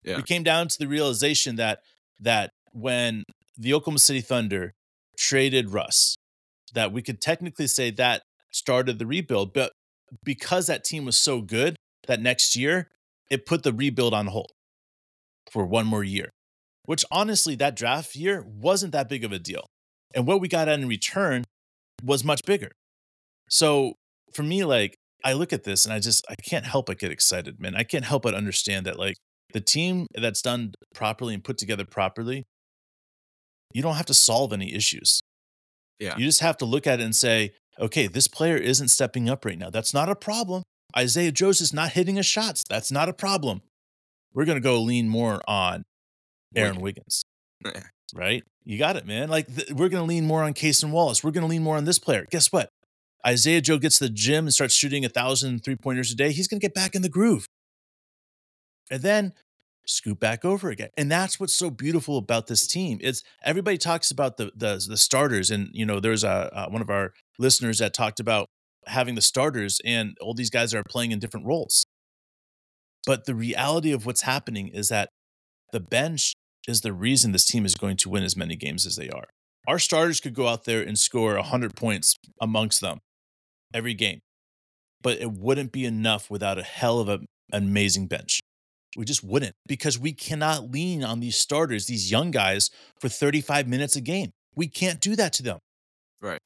Yeah. 0.03 0.17
We 0.17 0.23
came 0.23 0.43
down 0.43 0.67
to 0.67 0.79
the 0.79 0.87
realization 0.87 1.57
that 1.57 1.79
that 2.19 2.51
when 2.73 3.23
the 3.57 3.73
Oklahoma 3.73 3.99
City 3.99 4.21
Thunder 4.21 4.71
traded 5.17 5.71
Russ, 5.71 6.15
that 6.73 6.91
we 6.91 7.01
could 7.01 7.21
technically 7.21 7.67
say 7.67 7.91
that 7.91 8.21
started 8.51 8.99
the 8.99 9.05
rebuild. 9.05 9.53
But 9.53 9.71
because 10.23 10.67
that 10.67 10.83
team 10.83 11.05
was 11.05 11.19
so 11.19 11.41
good 11.41 11.75
that 12.07 12.21
next 12.21 12.55
year, 12.55 12.87
it 13.29 13.45
put 13.45 13.63
the 13.63 13.73
rebuild 13.73 14.13
on 14.13 14.27
hold 14.27 14.51
for 15.51 15.65
one 15.65 15.85
more 15.85 16.03
year, 16.03 16.29
which 16.85 17.05
honestly, 17.11 17.55
that 17.55 17.75
draft 17.75 18.15
year 18.15 18.45
wasn't 18.47 18.93
that 18.93 19.09
big 19.09 19.23
of 19.23 19.31
a 19.31 19.39
deal. 19.39 19.65
And 20.15 20.25
what 20.25 20.41
we 20.41 20.47
got 20.47 20.67
in 20.67 20.87
return 20.87 21.43
was 22.03 22.23
much 22.23 22.41
bigger. 22.45 22.71
So 23.49 23.93
for 24.33 24.43
me, 24.43 24.63
like, 24.63 24.95
I 25.23 25.33
look 25.33 25.51
at 25.51 25.63
this 25.63 25.85
and 25.85 25.93
I 25.93 25.99
just, 25.99 26.25
I 26.29 26.35
can't 26.47 26.65
help 26.65 26.85
but 26.85 26.97
get 26.97 27.11
excited, 27.11 27.59
man. 27.59 27.75
I 27.75 27.83
can't 27.83 28.05
help 28.05 28.23
but 28.23 28.33
understand 28.33 28.85
that, 28.85 28.97
like, 28.97 29.17
the 29.53 29.61
team 29.61 30.07
that's 30.13 30.41
done 30.41 30.73
properly 30.93 31.33
and 31.33 31.43
put 31.43 31.57
together 31.57 31.85
properly, 31.85 32.45
you 33.73 33.81
don't 33.81 33.95
have 33.95 34.05
to 34.07 34.13
solve 34.13 34.53
any 34.53 34.73
issues. 34.73 35.21
Yeah. 35.99 36.17
You 36.17 36.25
just 36.25 36.39
have 36.41 36.57
to 36.57 36.65
look 36.65 36.87
at 36.87 36.99
it 36.99 37.03
and 37.03 37.15
say, 37.15 37.53
okay, 37.79 38.07
this 38.07 38.27
player 38.27 38.57
isn't 38.57 38.87
stepping 38.89 39.29
up 39.29 39.45
right 39.45 39.57
now. 39.57 39.69
That's 39.69 39.93
not 39.93 40.09
a 40.09 40.15
problem. 40.15 40.63
Isaiah 40.97 41.31
Joe's 41.31 41.61
is 41.61 41.73
not 41.73 41.91
hitting 41.91 42.15
his 42.15 42.25
shots. 42.25 42.63
That's 42.69 42.91
not 42.91 43.09
a 43.09 43.13
problem. 43.13 43.61
We're 44.33 44.45
going 44.45 44.57
to 44.57 44.61
go 44.61 44.81
lean 44.81 45.07
more 45.09 45.41
on 45.47 45.83
Aaron 46.55 46.81
Wiggins, 46.81 47.23
Yeah. 47.63 47.83
right? 48.13 48.43
You 48.63 48.77
got 48.77 48.95
it, 48.95 49.05
man. 49.05 49.29
Like, 49.29 49.53
th- 49.53 49.71
we're 49.71 49.89
going 49.89 50.03
to 50.03 50.07
lean 50.07 50.25
more 50.25 50.43
on 50.43 50.53
Cason 50.53 50.91
Wallace. 50.91 51.23
We're 51.23 51.31
going 51.31 51.43
to 51.43 51.49
lean 51.49 51.63
more 51.63 51.77
on 51.77 51.85
this 51.85 51.99
player. 51.99 52.25
Guess 52.29 52.51
what? 52.51 52.69
Isaiah 53.25 53.61
Joe 53.61 53.77
gets 53.77 53.97
to 53.99 54.05
the 54.05 54.13
gym 54.13 54.45
and 54.45 54.53
starts 54.53 54.73
shooting 54.73 55.03
a 55.05 55.09
thousand 55.09 55.63
three 55.63 55.75
pointers 55.75 56.11
a 56.11 56.15
day. 56.15 56.31
He's 56.31 56.47
going 56.47 56.59
to 56.59 56.63
get 56.65 56.73
back 56.73 56.95
in 56.95 57.01
the 57.01 57.09
groove. 57.09 57.45
And 58.89 59.01
then 59.01 59.33
scoot 59.89 60.19
back 60.19 60.45
over 60.45 60.69
again. 60.69 60.89
And 60.97 61.11
that's 61.11 61.39
what's 61.39 61.53
so 61.53 61.69
beautiful 61.69 62.17
about 62.17 62.47
this 62.47 62.67
team. 62.67 62.99
It's 63.01 63.23
everybody 63.43 63.77
talks 63.77 64.11
about 64.11 64.37
the 64.37 64.51
the, 64.55 64.83
the 64.87 64.97
starters, 64.97 65.49
and 65.49 65.69
you 65.73 65.85
know, 65.85 65.99
there's 65.99 66.23
a 66.23 66.49
uh, 66.53 66.69
one 66.69 66.81
of 66.81 66.89
our 66.89 67.13
listeners 67.37 67.79
that 67.79 67.93
talked 67.93 68.19
about 68.19 68.47
having 68.85 69.15
the 69.15 69.21
starters, 69.21 69.79
and 69.83 70.15
all 70.21 70.33
these 70.33 70.49
guys 70.49 70.73
are 70.73 70.83
playing 70.87 71.11
in 71.11 71.19
different 71.19 71.45
roles. 71.45 71.85
But 73.05 73.25
the 73.25 73.35
reality 73.35 73.91
of 73.91 74.05
what's 74.05 74.21
happening 74.21 74.69
is 74.69 74.89
that 74.89 75.09
the 75.71 75.79
bench 75.79 76.33
is 76.67 76.81
the 76.81 76.93
reason 76.93 77.31
this 77.31 77.45
team 77.45 77.65
is 77.65 77.75
going 77.75 77.97
to 77.97 78.09
win 78.09 78.23
as 78.23 78.35
many 78.35 78.55
games 78.55 78.85
as 78.85 78.95
they 78.95 79.09
are. 79.09 79.25
Our 79.67 79.79
starters 79.79 80.19
could 80.19 80.33
go 80.33 80.47
out 80.47 80.65
there 80.65 80.81
and 80.81 80.97
score 80.97 81.35
100 81.35 81.75
points 81.75 82.15
amongst 82.41 82.81
them 82.81 82.99
every 83.73 83.93
game, 83.93 84.19
but 85.01 85.19
it 85.19 85.31
wouldn't 85.31 85.71
be 85.71 85.85
enough 85.85 86.29
without 86.29 86.57
a 86.57 86.63
hell 86.63 86.99
of 86.99 87.07
a, 87.07 87.19
an 87.51 87.63
amazing 87.63 88.07
bench. 88.07 88.39
We 88.97 89.05
just 89.05 89.23
wouldn't 89.23 89.55
because 89.67 89.99
we 89.99 90.13
cannot 90.13 90.71
lean 90.71 91.03
on 91.03 91.19
these 91.19 91.37
starters, 91.37 91.85
these 91.85 92.09
young 92.09 92.31
guys, 92.31 92.69
for 92.99 93.09
35 93.09 93.67
minutes 93.67 93.95
a 93.95 94.01
game. 94.01 94.31
We 94.55 94.67
can't 94.67 94.99
do 94.99 95.15
that 95.15 95.33
to 95.33 95.43
them. 95.43 95.59
Right. 96.21 96.41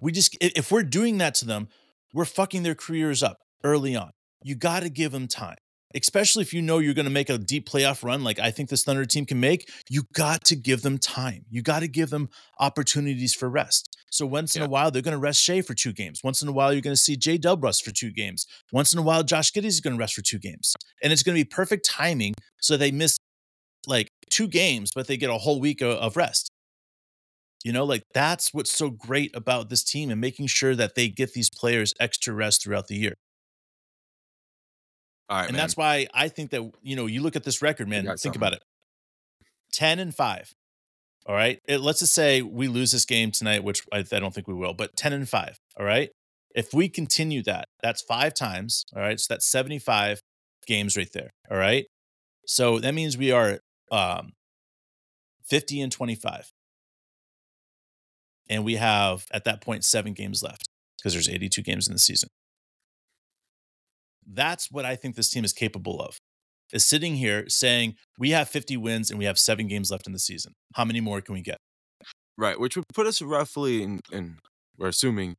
We 0.00 0.12
just, 0.12 0.36
if 0.40 0.72
we're 0.72 0.82
doing 0.82 1.18
that 1.18 1.34
to 1.36 1.44
them, 1.44 1.68
we're 2.12 2.24
fucking 2.24 2.62
their 2.62 2.74
careers 2.74 3.22
up 3.22 3.38
early 3.64 3.96
on. 3.96 4.10
You 4.42 4.56
got 4.56 4.80
to 4.80 4.90
give 4.90 5.12
them 5.12 5.28
time, 5.28 5.56
especially 5.94 6.42
if 6.42 6.52
you 6.52 6.60
know 6.60 6.78
you're 6.78 6.94
going 6.94 7.06
to 7.06 7.10
make 7.10 7.30
a 7.30 7.38
deep 7.38 7.68
playoff 7.68 8.02
run 8.02 8.24
like 8.24 8.40
I 8.40 8.50
think 8.50 8.68
this 8.68 8.82
Thunder 8.82 9.04
team 9.04 9.24
can 9.24 9.38
make. 9.38 9.70
You 9.88 10.02
got 10.12 10.44
to 10.46 10.56
give 10.56 10.82
them 10.82 10.98
time. 10.98 11.44
You 11.48 11.62
got 11.62 11.80
to 11.80 11.88
give 11.88 12.10
them 12.10 12.28
opportunities 12.58 13.34
for 13.34 13.48
rest. 13.48 13.91
So 14.12 14.26
once 14.26 14.54
in 14.54 14.60
Yeah. 14.60 14.66
a 14.66 14.68
while, 14.68 14.90
they're 14.90 15.00
going 15.00 15.12
to 15.12 15.18
rest 15.18 15.42
Shai 15.42 15.62
for 15.62 15.72
two 15.72 15.92
games. 15.92 16.20
Once 16.22 16.42
in 16.42 16.48
a 16.48 16.52
while, 16.52 16.70
you're 16.72 16.82
going 16.82 16.94
to 16.94 17.00
see 17.00 17.16
J 17.16 17.38
Dub 17.38 17.64
rest 17.64 17.82
for 17.82 17.92
two 17.92 18.10
games. 18.10 18.46
Once 18.70 18.92
in 18.92 18.98
a 18.98 19.02
while, 19.02 19.22
Josh 19.22 19.52
Giddey 19.52 19.64
is 19.64 19.80
going 19.80 19.96
to 19.96 19.98
rest 19.98 20.14
for 20.14 20.20
two 20.20 20.38
games. 20.38 20.74
And 21.02 21.12
it's 21.14 21.22
going 21.22 21.34
to 21.34 21.40
be 21.40 21.48
perfect 21.48 21.86
timing. 21.88 22.34
So 22.60 22.76
they 22.76 22.90
miss 22.90 23.16
like 23.86 24.10
two 24.30 24.48
games, 24.48 24.90
but 24.94 25.06
they 25.06 25.16
get 25.16 25.30
a 25.30 25.38
whole 25.38 25.60
week 25.60 25.80
of 25.80 26.16
rest. 26.18 26.50
You 27.64 27.72
know, 27.72 27.84
like 27.84 28.02
that's 28.12 28.52
what's 28.52 28.70
so 28.72 28.90
great 28.90 29.34
about 29.34 29.70
this 29.70 29.82
team 29.82 30.10
and 30.10 30.20
making 30.20 30.48
sure 30.48 30.74
that 30.76 30.94
they 30.94 31.08
get 31.08 31.32
these 31.32 31.48
players 31.48 31.94
extra 31.98 32.34
rest 32.34 32.62
throughout 32.62 32.88
the 32.88 32.96
year. 32.96 33.14
All 35.30 35.38
right, 35.38 35.44
and 35.46 35.52
man. 35.52 35.62
that's 35.62 35.76
why 35.76 36.06
I 36.12 36.28
think 36.28 36.50
that, 36.50 36.70
you 36.82 36.96
know, 36.96 37.06
you 37.06 37.22
look 37.22 37.36
at 37.36 37.44
this 37.44 37.62
record, 37.62 37.88
man, 37.88 38.04
think 38.04 38.18
something. 38.18 38.38
about 38.38 38.52
it 38.52 38.62
10 39.72 39.98
and 40.00 40.14
5. 40.14 40.52
All 41.26 41.34
right. 41.34 41.60
It, 41.66 41.80
let's 41.80 42.00
just 42.00 42.14
say 42.14 42.42
we 42.42 42.68
lose 42.68 42.92
this 42.92 43.04
game 43.04 43.30
tonight, 43.30 43.62
which 43.62 43.82
I, 43.92 43.98
I 43.98 44.18
don't 44.18 44.34
think 44.34 44.48
we 44.48 44.54
will, 44.54 44.74
but 44.74 44.96
10 44.96 45.12
and 45.12 45.28
5. 45.28 45.56
All 45.78 45.86
right. 45.86 46.10
If 46.54 46.74
we 46.74 46.88
continue 46.88 47.42
that, 47.44 47.66
that's 47.82 48.02
five 48.02 48.34
times. 48.34 48.84
All 48.94 49.02
right. 49.02 49.18
So 49.18 49.32
that's 49.34 49.46
75 49.46 50.20
games 50.66 50.96
right 50.96 51.10
there. 51.12 51.30
All 51.50 51.56
right. 51.56 51.86
So 52.46 52.78
that 52.80 52.94
means 52.94 53.16
we 53.16 53.30
are 53.30 53.60
um, 53.90 54.32
50 55.44 55.80
and 55.80 55.92
25. 55.92 56.50
And 58.50 58.64
we 58.64 58.74
have 58.74 59.26
at 59.32 59.44
that 59.44 59.60
point 59.60 59.84
seven 59.84 60.12
games 60.12 60.42
left 60.42 60.68
because 60.98 61.12
there's 61.12 61.28
82 61.28 61.62
games 61.62 61.86
in 61.86 61.92
the 61.92 61.98
season. 61.98 62.28
That's 64.26 64.70
what 64.70 64.84
I 64.84 64.96
think 64.96 65.14
this 65.14 65.30
team 65.30 65.44
is 65.44 65.52
capable 65.52 66.00
of. 66.00 66.18
Is 66.72 66.86
sitting 66.86 67.16
here 67.16 67.44
saying 67.48 67.96
we 68.18 68.30
have 68.30 68.48
50 68.48 68.76
wins 68.78 69.10
and 69.10 69.18
we 69.18 69.26
have 69.26 69.38
seven 69.38 69.68
games 69.68 69.90
left 69.90 70.06
in 70.06 70.12
the 70.12 70.18
season. 70.18 70.54
How 70.74 70.84
many 70.84 71.00
more 71.00 71.20
can 71.20 71.34
we 71.34 71.42
get? 71.42 71.58
right, 72.38 72.58
which 72.58 72.76
would 72.76 72.86
put 72.94 73.06
us 73.06 73.20
roughly 73.20 73.82
in, 73.82 74.00
in 74.10 74.38
we're 74.78 74.88
assuming 74.88 75.36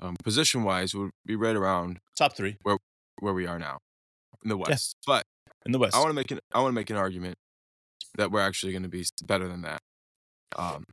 um, 0.00 0.16
position 0.22 0.64
wise 0.64 0.94
would 0.94 1.10
be 1.24 1.36
right 1.36 1.56
around 1.56 1.98
Top 2.16 2.36
three 2.36 2.56
where 2.62 2.78
where 3.20 3.34
we 3.34 3.46
are 3.46 3.58
now 3.58 3.78
in 4.42 4.48
the 4.48 4.56
West. 4.56 4.96
But 5.06 5.24
in 5.64 5.72
the 5.72 5.78
West. 5.78 5.94
I 5.94 5.98
want 6.00 6.10
to 6.10 6.14
make 6.14 6.30
an 6.30 6.38
I 6.52 6.60
want 6.60 6.72
to 6.72 6.74
make 6.74 6.90
an 6.90 6.96
argument 6.96 7.36
that 8.16 8.30
we're 8.30 8.40
actually 8.40 8.72
going 8.72 8.82
to 8.82 8.88
be 8.88 9.04
better 9.24 9.48
than 9.48 9.62
that, 9.62 9.80
um, 10.56 10.84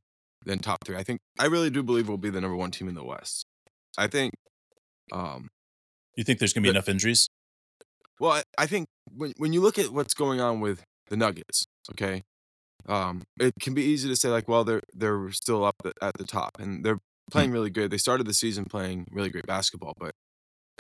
than 0.45 0.59
top 0.59 0.83
three. 0.85 0.95
I 0.95 1.03
think 1.03 1.19
I 1.39 1.45
really 1.45 1.69
do 1.69 1.81
believe 1.81 2.07
we'll 2.07 2.17
be 2.17 2.29
the 2.29 2.41
number 2.41 2.55
one 2.55 2.71
team 2.71 2.87
in 2.87 2.95
the 2.95 3.03
West. 3.03 3.45
I 3.97 4.07
think, 4.07 4.33
um, 5.11 5.47
you 6.15 6.23
think 6.23 6.39
there's 6.39 6.53
going 6.53 6.63
to 6.63 6.67
be 6.67 6.71
the- 6.71 6.77
enough 6.77 6.89
injuries? 6.89 7.27
Well, 8.19 8.31
I, 8.31 8.43
I 8.57 8.65
think 8.65 8.87
when 9.13 9.33
when 9.37 9.53
you 9.53 9.61
look 9.61 9.77
at 9.77 9.89
what's 9.91 10.13
going 10.13 10.39
on 10.39 10.59
with 10.59 10.83
the 11.09 11.17
Nuggets, 11.17 11.65
okay, 11.91 12.23
um, 12.87 13.23
it 13.39 13.53
can 13.59 13.73
be 13.73 13.83
easy 13.83 14.07
to 14.09 14.15
say 14.15 14.29
like, 14.29 14.47
well, 14.47 14.63
they're 14.63 14.81
they're 14.93 15.31
still 15.31 15.63
up 15.63 15.75
at 16.01 16.13
the 16.17 16.25
top 16.25 16.51
and 16.59 16.85
they're 16.85 16.99
playing 17.31 17.51
really 17.51 17.69
good. 17.69 17.91
They 17.91 17.97
started 17.97 18.27
the 18.27 18.33
season 18.33 18.65
playing 18.65 19.07
really 19.11 19.29
great 19.29 19.47
basketball, 19.47 19.93
but 19.99 20.11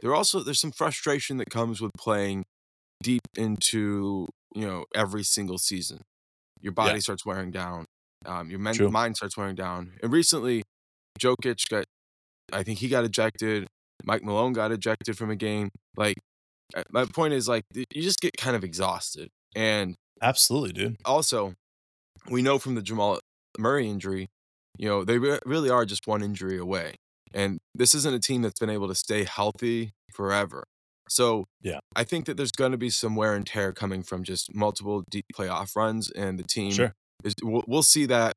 there 0.01 0.13
also 0.13 0.41
there's 0.41 0.59
some 0.59 0.71
frustration 0.71 1.37
that 1.37 1.49
comes 1.49 1.81
with 1.81 1.91
playing 1.97 2.45
deep 3.01 3.21
into 3.35 4.27
you 4.53 4.65
know 4.65 4.85
every 4.93 5.23
single 5.23 5.57
season. 5.57 6.01
Your 6.61 6.73
body 6.73 6.99
starts 7.01 7.25
wearing 7.25 7.51
down. 7.51 7.85
Um, 8.25 8.49
your 8.49 8.59
men- 8.59 8.73
mind 8.89 9.17
starts 9.17 9.37
wearing 9.37 9.55
down. 9.55 9.93
And 10.01 10.11
recently, 10.11 10.63
Jokic 11.19 11.69
got, 11.69 11.85
I 12.51 12.63
think 12.63 12.79
he 12.79 12.87
got 12.87 13.03
ejected. 13.03 13.67
Mike 14.03 14.23
Malone 14.23 14.53
got 14.53 14.71
ejected 14.71 15.17
from 15.17 15.29
a 15.29 15.35
game. 15.35 15.69
Like, 15.95 16.17
Uh, 16.75 16.83
my 16.89 17.05
point 17.05 17.33
is 17.33 17.47
like 17.47 17.63
you 17.73 18.01
just 18.01 18.19
get 18.19 18.35
kind 18.37 18.55
of 18.55 18.63
exhausted. 18.63 19.29
And 19.55 19.95
Absolutely, 20.21 20.73
dude. 20.73 20.97
also, 21.05 21.53
we 22.29 22.41
know 22.41 22.57
from 22.57 22.75
the 22.75 22.81
Jamal 22.81 23.19
Murray 23.57 23.89
injury, 23.89 24.27
you 24.77 24.87
know, 24.89 25.03
they 25.03 25.17
re- 25.17 25.39
really 25.45 25.69
are 25.69 25.85
just 25.85 26.07
one 26.07 26.21
injury 26.23 26.57
away. 26.57 26.95
And 27.33 27.59
this 27.73 27.93
isn't 27.93 28.13
a 28.13 28.19
team 28.19 28.41
that's 28.41 28.59
been 28.59 28.69
able 28.69 28.87
to 28.87 28.95
stay 28.95 29.23
healthy 29.25 29.91
forever. 30.13 30.63
So, 31.09 31.45
Yeah. 31.61 31.79
I 31.95 32.03
think 32.03 32.25
that 32.25 32.35
there's 32.37 32.51
going 32.51 32.71
to 32.71 32.77
be 32.77 32.89
some 32.89 33.15
wear 33.15 33.35
and 33.35 33.45
tear 33.45 33.71
coming 33.73 34.01
from 34.03 34.23
just 34.23 34.55
multiple 34.55 35.03
deep 35.09 35.25
playoff 35.35 35.75
runs, 35.75 36.09
and 36.11 36.39
the 36.39 36.43
team 36.43 36.71
Sure. 36.71 36.93
is. 37.23 37.35
We'll, 37.43 37.63
we'll 37.67 37.83
see 37.83 38.05
that 38.07 38.33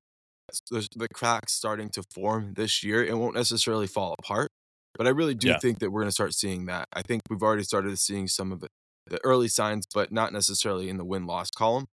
the, 0.71 0.87
the 0.95 1.09
cracks 1.15 1.53
starting 1.55 1.89
to 1.91 2.03
form 2.15 2.55
this 2.55 2.83
year. 2.85 3.03
It 3.05 3.17
won't 3.17 3.35
necessarily 3.35 3.87
fall 3.87 4.15
apart, 4.19 4.51
but 4.99 5.07
I 5.07 5.11
really 5.11 5.35
do 5.35 5.49
Yeah. 5.49 5.59
think 5.59 5.79
that 5.79 5.91
we're 5.91 6.01
going 6.03 6.09
to 6.09 6.13
start 6.13 6.35
seeing 6.35 6.67
that. 6.67 6.87
I 6.93 7.01
think 7.03 7.23
we've 7.31 7.43
already 7.43 7.63
started 7.63 7.99
seeing 7.99 8.29
some 8.29 8.53
of 8.53 8.61
the, 8.61 8.69
the 9.07 9.19
early 9.25 9.49
signs, 9.49 9.87
but 9.95 10.13
not 10.13 10.33
necessarily 10.35 10.91
in 10.91 10.99
the 10.99 11.05
win 11.05 11.25
loss 11.25 11.51
column. 11.51 11.87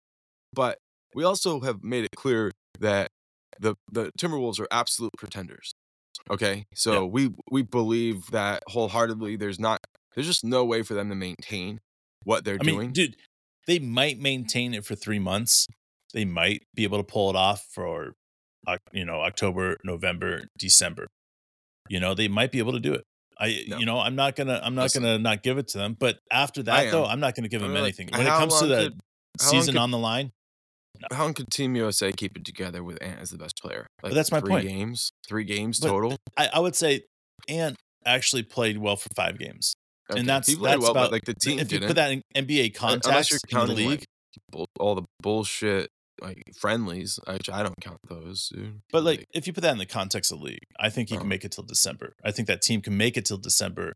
But 0.53 0.79
we 1.15 1.23
also 1.23 1.61
have 1.61 1.85
made 1.85 2.05
it 2.05 2.17
clear 2.17 2.51
that 2.81 3.11
the 3.61 3.77
the 3.93 4.11
Timberwolves 4.19 4.59
are 4.59 4.67
absolute 4.73 5.13
pretenders. 5.17 5.73
Okay, 6.31 6.65
so 6.75 7.05
we 7.07 7.31
we 7.51 7.63
believe 7.63 8.31
that 8.31 8.63
wholeheartedly. 8.69 9.37
There's 9.37 9.61
not 9.61 9.79
there's 10.15 10.27
just 10.27 10.45
no 10.45 10.65
way 10.65 10.83
for 10.83 10.95
them 10.95 11.09
to 11.11 11.15
maintain 11.15 11.81
what 12.25 12.45
they're 12.45 12.59
I 12.61 12.65
mean, 12.65 12.75
doing. 12.77 12.93
dude, 12.93 13.17
they 13.67 13.79
might 13.79 14.19
maintain 14.19 14.75
it 14.75 14.85
for 14.85 14.95
three 14.95 15.19
months. 15.19 15.69
They 16.15 16.25
might 16.25 16.63
be 16.75 16.85
able 16.85 16.99
to 16.99 17.05
pull 17.05 17.31
it 17.31 17.37
off 17.37 17.67
for, 17.71 18.15
uh, 18.67 18.79
you 18.93 19.05
know, 19.05 19.21
October, 19.21 19.77
November, 19.85 20.45
December. 20.57 21.09
You 21.89 22.01
know, 22.01 22.15
they 22.15 22.29
might 22.29 22.51
be 22.53 22.59
able 22.59 22.73
to 22.73 22.81
do 22.81 22.93
it. 22.95 23.05
I, 23.39 23.65
No. 23.69 23.79
you 23.79 23.87
know, 23.87 23.99
I'm 24.01 24.15
not 24.15 24.37
gonna, 24.37 24.61
I'm 24.63 24.75
not 24.75 24.85
Listen. 24.85 25.03
gonna 25.03 25.19
not 25.19 25.43
give 25.43 25.59
it 25.59 25.69
to 25.69 25.79
them. 25.79 25.97
But 25.99 26.19
after 26.31 26.63
that, 26.65 26.91
though, 26.91 27.05
I'm 27.05 27.21
not 27.21 27.35
gonna 27.35 27.49
give 27.49 27.61
them 27.61 27.77
anything. 27.77 28.09
When 28.13 28.23
it 28.27 28.31
comes 28.31 28.59
to 28.61 28.67
the 28.67 28.77
could- 28.91 29.01
season 29.41 29.75
could- 29.75 29.81
on 29.81 29.91
the 29.91 29.99
line, 29.99 30.33
How 31.13 31.25
long 31.25 31.35
could 31.35 31.51
Team 31.51 31.75
USA 31.75 32.13
keep 32.13 32.37
it 32.37 32.45
together 32.45 32.85
with 32.85 33.03
Ant 33.03 33.19
as 33.21 33.31
the 33.31 33.37
best 33.39 33.61
player? 33.61 33.87
Like 34.03 34.13
that's 34.15 34.31
my 34.31 34.39
three 34.41 34.51
point. 34.51 34.69
games, 34.69 35.11
three 35.27 35.43
games 35.45 35.81
But- 35.81 35.89
total. 35.89 36.17
I, 36.37 36.47
I 36.55 36.59
would 36.61 36.77
say 36.77 37.03
Ant 37.49 37.77
actually 38.07 38.45
played 38.45 38.79
well 38.79 38.95
for 38.97 39.09
five 39.17 39.37
games. 39.39 39.75
Okay, 40.11 40.21
and 40.21 40.29
that's 40.29 40.47
that's 40.49 40.61
well, 40.61 40.93
about 40.93 40.95
but 41.07 41.13
like 41.13 41.25
the 41.25 41.35
team 41.35 41.59
if 41.59 41.73
you 41.73 41.79
didn't. 41.81 41.89
put 41.89 41.97
that 41.97 42.13
in 42.13 42.23
NBA 42.37 42.75
context 42.75 43.09
unless 43.09 43.31
you're 43.51 43.63
in 43.63 43.69
the 43.69 43.75
league. 43.75 44.05
like, 44.55 44.67
all 44.79 44.95
the 44.95 45.03
bullshit 45.21 45.91
like 46.21 46.43
friendlies, 46.59 47.19
which 47.27 47.49
I 47.51 47.63
don't 47.63 47.75
count 47.81 47.99
those, 48.09 48.49
dude. 48.55 48.81
But 48.93 49.05
like, 49.05 49.27
if 49.35 49.47
you 49.47 49.53
put 49.53 49.63
that 49.63 49.73
in 49.73 49.79
the 49.79 49.87
context 49.87 50.31
of 50.33 50.39
the 50.39 50.45
league, 50.45 50.59
I 50.79 50.91
think 50.91 51.11
you 51.11 51.17
Uh-huh. 51.17 51.23
can 51.23 51.29
make 51.29 51.45
it 51.45 51.53
till 51.53 51.65
December. 51.65 52.15
I 52.25 52.31
think 52.31 52.49
that 52.49 52.63
team 52.63 52.81
can 52.81 52.97
make 52.97 53.17
it 53.17 53.25
till 53.25 53.39
December 53.39 53.95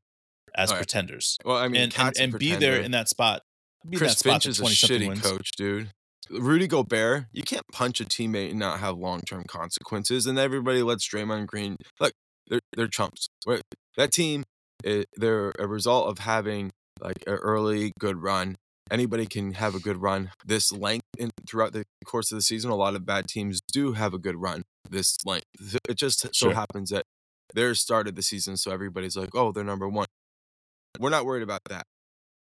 as 0.55 0.71
Alright. 0.71 0.81
pretenders 0.87 1.37
well, 1.45 1.57
I 1.57 1.69
mean, 1.69 1.83
and 1.83 1.95
and, 1.99 2.17
and 2.19 2.39
be 2.39 2.55
there 2.57 2.81
in 2.81 2.91
that 2.93 3.09
spot. 3.09 3.43
Be 3.89 3.97
Chris 3.97 4.13
that 4.15 4.19
spot 4.19 4.33
Finch 4.43 4.47
is 4.47 4.61
a 4.61 4.65
shitty 4.65 5.07
wins. 5.09 5.21
coach, 5.21 5.53
dude. 5.57 5.91
Rudy 6.31 6.67
Gobert, 6.67 7.27
you 7.33 7.43
can't 7.43 7.65
punch 7.73 8.01
a 8.01 8.05
teammate 8.05 8.51
and 8.51 8.59
not 8.59 8.81
have 8.81 8.99
long 8.99 9.21
term 9.21 9.45
consequences. 9.47 10.27
And 10.27 10.39
everybody 10.39 10.83
lets 10.83 11.09
Draymond 11.09 11.47
Green 11.47 11.77
look. 12.01 12.13
They're 12.49 12.61
they're 12.77 12.89
chumps. 12.89 13.29
Right? 13.47 13.63
That 13.97 14.11
team, 14.13 14.45
eh, 14.85 15.05
they're 15.17 15.53
a 15.59 15.67
result 15.67 16.09
of 16.09 16.19
having 16.19 16.71
like 17.01 17.23
an 17.27 17.35
early 17.35 17.93
good 18.01 18.21
run. 18.23 18.57
Anybody 18.91 19.27
can 19.27 19.53
have 19.55 19.75
a 19.75 19.79
good 19.81 19.99
run 20.01 20.31
this 20.45 20.73
length 20.73 21.05
in, 21.19 21.31
throughout 21.49 21.73
the 21.73 21.85
course 22.05 22.33
of 22.33 22.37
the 22.39 22.43
season. 22.43 22.71
A 22.71 22.77
lot 22.77 22.95
of 22.95 23.05
bad 23.05 23.27
teams 23.29 23.61
do 23.73 23.93
have 23.93 24.15
a 24.15 24.19
good 24.19 24.37
run 24.37 24.63
this 24.89 25.17
length. 25.25 25.45
It 25.89 25.97
just 25.97 26.21
so 26.23 26.29
Sure. 26.33 26.55
happens 26.55 26.91
that 26.91 27.05
theirs 27.55 27.81
started 27.81 28.17
the 28.17 28.23
season, 28.23 28.57
so 28.57 28.71
everybody's 28.71 29.17
like, 29.17 29.31
"Oh, 29.35 29.53
they're 29.53 29.65
number 29.65 29.89
one." 29.89 30.07
We're 30.99 31.11
not 31.11 31.25
worried 31.27 31.43
about 31.43 31.61
that. 31.69 31.85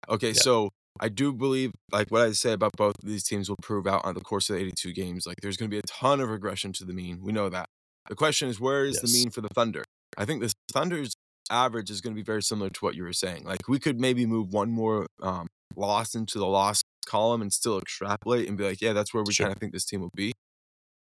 Okay, 0.10 0.30
Yeah. 0.30 0.42
so 0.42 0.70
I 1.00 1.10
do 1.10 1.34
believe, 1.34 1.72
like 1.92 2.10
what 2.10 2.22
I 2.22 2.32
say 2.32 2.54
about 2.54 2.72
both 2.78 2.96
of 3.02 3.08
these 3.10 3.24
teams 3.24 3.50
will 3.50 3.58
prove 3.62 3.86
out 3.88 4.06
on 4.06 4.14
the 4.14 4.22
course 4.22 4.50
of 4.50 4.56
the 4.56 4.62
82 4.62 4.94
games. 4.94 5.26
Like 5.26 5.38
there's 5.42 5.58
going 5.58 5.70
to 5.70 5.74
be 5.76 5.80
a 5.80 5.82
ton 5.88 6.22
of 6.22 6.30
regression 6.30 6.72
to 6.74 6.86
the 6.86 6.94
mean. 6.94 7.20
We 7.22 7.32
know 7.34 7.50
that. 7.50 7.68
The 8.08 8.16
question 8.16 8.48
is, 8.50 8.60
where 8.60 8.86
is 8.86 8.98
the 8.98 9.08
mean 9.12 9.30
for 9.32 9.42
the 9.42 9.50
Thunder? 9.50 9.84
I 10.18 10.26
think 10.26 10.42
the 10.42 10.54
Thunder's 10.72 11.14
average 11.50 11.90
is 11.90 12.00
going 12.02 12.14
to 12.14 12.20
be 12.20 12.24
very 12.24 12.42
similar 12.44 12.70
to 12.70 12.80
what 12.86 12.96
you 12.96 13.04
were 13.04 13.14
saying. 13.14 13.44
Like 13.44 13.68
we 13.68 13.80
could 13.80 14.00
maybe 14.00 14.26
move 14.26 14.54
one 14.54 14.72
more 14.72 15.08
um, 15.22 15.48
loss 15.78 16.16
into 16.16 16.40
the 16.40 16.46
loss 16.46 16.82
column 17.06 17.42
and 17.42 17.54
still 17.54 17.78
extrapolate 17.80 18.48
and 18.48 18.58
be 18.58 18.64
like, 18.64 18.82
yeah, 18.82 18.94
that's 18.94 19.14
where 19.14 19.24
we 19.24 19.34
Sure. 19.34 19.46
kind 19.46 19.56
of 19.56 19.60
think 19.60 19.74
this 19.74 19.86
team 19.86 20.02
will 20.02 20.12
be. 20.16 20.34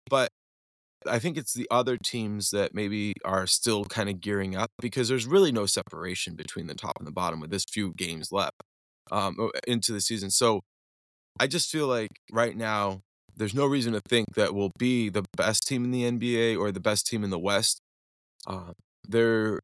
But 0.08 0.28
I 1.06 1.18
think 1.18 1.36
it's 1.36 1.52
the 1.52 1.66
other 1.70 1.96
teams 1.96 2.50
that 2.50 2.74
maybe 2.74 3.14
are 3.24 3.46
still 3.46 3.84
kind 3.84 4.08
of 4.08 4.20
gearing 4.20 4.56
up 4.56 4.70
because 4.80 5.08
there's 5.08 5.26
really 5.26 5.52
no 5.52 5.66
separation 5.66 6.34
between 6.34 6.66
the 6.66 6.74
top 6.74 6.94
and 6.98 7.06
the 7.06 7.12
bottom 7.12 7.40
with 7.40 7.50
this 7.50 7.64
few 7.70 7.92
games 7.94 8.32
left 8.32 8.62
um, 9.10 9.50
into 9.66 9.92
the 9.92 10.00
season. 10.00 10.30
So 10.30 10.60
I 11.38 11.46
just 11.46 11.70
feel 11.70 11.86
like 11.86 12.10
right 12.32 12.56
now 12.56 13.00
there's 13.36 13.54
no 13.54 13.66
reason 13.66 13.92
to 13.92 14.00
think 14.08 14.34
that 14.34 14.54
we'll 14.54 14.70
be 14.78 15.08
the 15.08 15.24
best 15.36 15.66
team 15.66 15.84
in 15.84 15.90
the 15.90 16.04
NBA 16.04 16.58
or 16.58 16.70
the 16.70 16.80
best 16.80 17.06
team 17.06 17.24
in 17.24 17.30
the 17.30 17.38
West. 17.38 17.80
Uh, 18.46 18.72
there 19.06 19.60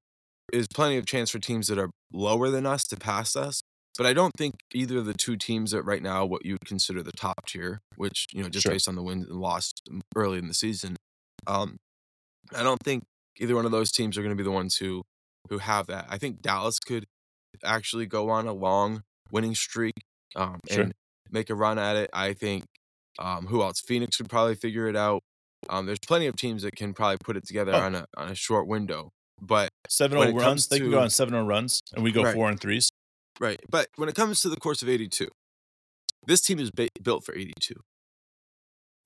is 0.52 0.66
plenty 0.68 0.96
of 0.96 1.06
chance 1.06 1.30
for 1.30 1.38
teams 1.38 1.68
that 1.68 1.78
are 1.78 1.90
lower 2.12 2.50
than 2.50 2.66
us 2.66 2.84
to 2.88 2.96
pass 2.96 3.36
us. 3.36 3.62
But 4.00 4.06
I 4.06 4.14
don't 4.14 4.32
think 4.34 4.54
either 4.72 4.96
of 4.96 5.04
the 5.04 5.12
two 5.12 5.36
teams 5.36 5.72
that 5.72 5.82
right 5.82 6.02
now 6.02 6.24
what 6.24 6.46
you 6.46 6.54
would 6.54 6.64
consider 6.64 7.02
the 7.02 7.12
top 7.12 7.44
tier, 7.46 7.82
which 7.96 8.28
you 8.32 8.42
know 8.42 8.48
just 8.48 8.62
Sure. 8.62 8.72
based 8.72 8.88
on 8.88 8.94
the 8.94 9.02
wins 9.02 9.26
and 9.28 9.38
loss 9.38 9.74
early 10.16 10.38
in 10.38 10.48
the 10.48 10.54
season, 10.54 10.96
um, 11.46 11.76
I 12.56 12.62
don't 12.62 12.82
think 12.82 13.04
either 13.38 13.54
one 13.54 13.66
of 13.66 13.72
those 13.72 13.92
teams 13.92 14.16
are 14.16 14.22
going 14.22 14.34
to 14.34 14.42
be 14.42 14.42
the 14.42 14.50
ones 14.50 14.76
who 14.76 15.02
who 15.50 15.58
have 15.58 15.86
that. 15.88 16.06
I 16.08 16.16
think 16.16 16.40
Dallas 16.40 16.78
could 16.78 17.04
actually 17.62 18.06
go 18.06 18.30
on 18.30 18.46
a 18.46 18.54
long 18.54 19.02
winning 19.30 19.54
streak 19.54 19.92
um, 20.34 20.60
Sure. 20.70 20.84
and 20.84 20.94
make 21.30 21.50
a 21.50 21.54
run 21.54 21.78
at 21.78 21.96
it. 21.96 22.08
I 22.14 22.32
think 22.32 22.64
um, 23.18 23.48
who 23.48 23.60
else? 23.60 23.82
Phoenix 23.82 24.18
would 24.18 24.30
probably 24.30 24.54
figure 24.54 24.88
it 24.88 24.96
out. 24.96 25.20
Um, 25.68 25.84
there's 25.84 25.98
plenty 26.00 26.26
of 26.26 26.36
teams 26.36 26.62
that 26.62 26.74
can 26.74 26.94
probably 26.94 27.18
put 27.22 27.36
it 27.36 27.46
together 27.46 27.74
Oh. 27.74 27.80
on 27.80 27.94
a 27.94 28.06
on 28.16 28.30
a 28.30 28.34
short 28.34 28.66
window, 28.66 29.10
but 29.42 29.68
Seven 29.90 30.16
oh 30.16 30.22
runs. 30.22 30.42
comes 30.42 30.68
They 30.68 30.78
can 30.78 30.90
go 30.90 30.96
to- 30.96 31.02
on 31.02 31.10
seven 31.10 31.34
oh 31.34 31.44
runs, 31.44 31.82
and 31.92 32.02
we 32.02 32.12
go 32.12 32.22
Right. 32.22 32.34
four 32.34 32.48
and 32.48 32.58
threes. 32.58 32.90
Right. 33.40 33.60
But 33.70 33.88
when 33.96 34.08
it 34.08 34.14
comes 34.14 34.40
to 34.42 34.48
the 34.50 34.56
course 34.56 34.82
of 34.82 34.88
82, 34.88 35.28
this 36.26 36.42
team 36.42 36.58
is 36.60 36.70
ba- 36.70 36.88
built 37.02 37.24
for 37.24 37.34
82. 37.34 37.74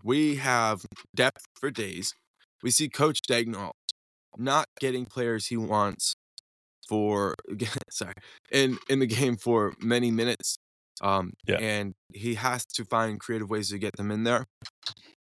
We 0.02 0.36
have 0.36 0.84
depth 1.14 1.46
for 1.54 1.70
days. 1.70 2.14
We 2.62 2.70
see 2.70 2.88
Coach 2.88 3.20
Daigneault 3.28 3.72
not 4.36 4.66
getting 4.80 5.06
players 5.06 5.46
he 5.46 5.56
wants 5.56 6.14
for 6.88 7.34
sorry 7.90 8.14
in 8.50 8.78
in 8.90 8.98
the 8.98 9.06
game 9.06 9.36
for 9.36 9.74
many 9.80 10.10
minutes. 10.10 10.56
Um, 11.00 11.32
Yeah. 11.46 11.56
and 11.58 11.94
he 12.12 12.34
has 12.34 12.64
to 12.74 12.84
find 12.84 13.18
creative 13.18 13.50
ways 13.50 13.70
to 13.70 13.78
get 13.78 13.96
them 13.96 14.10
in 14.10 14.24
there. 14.24 14.46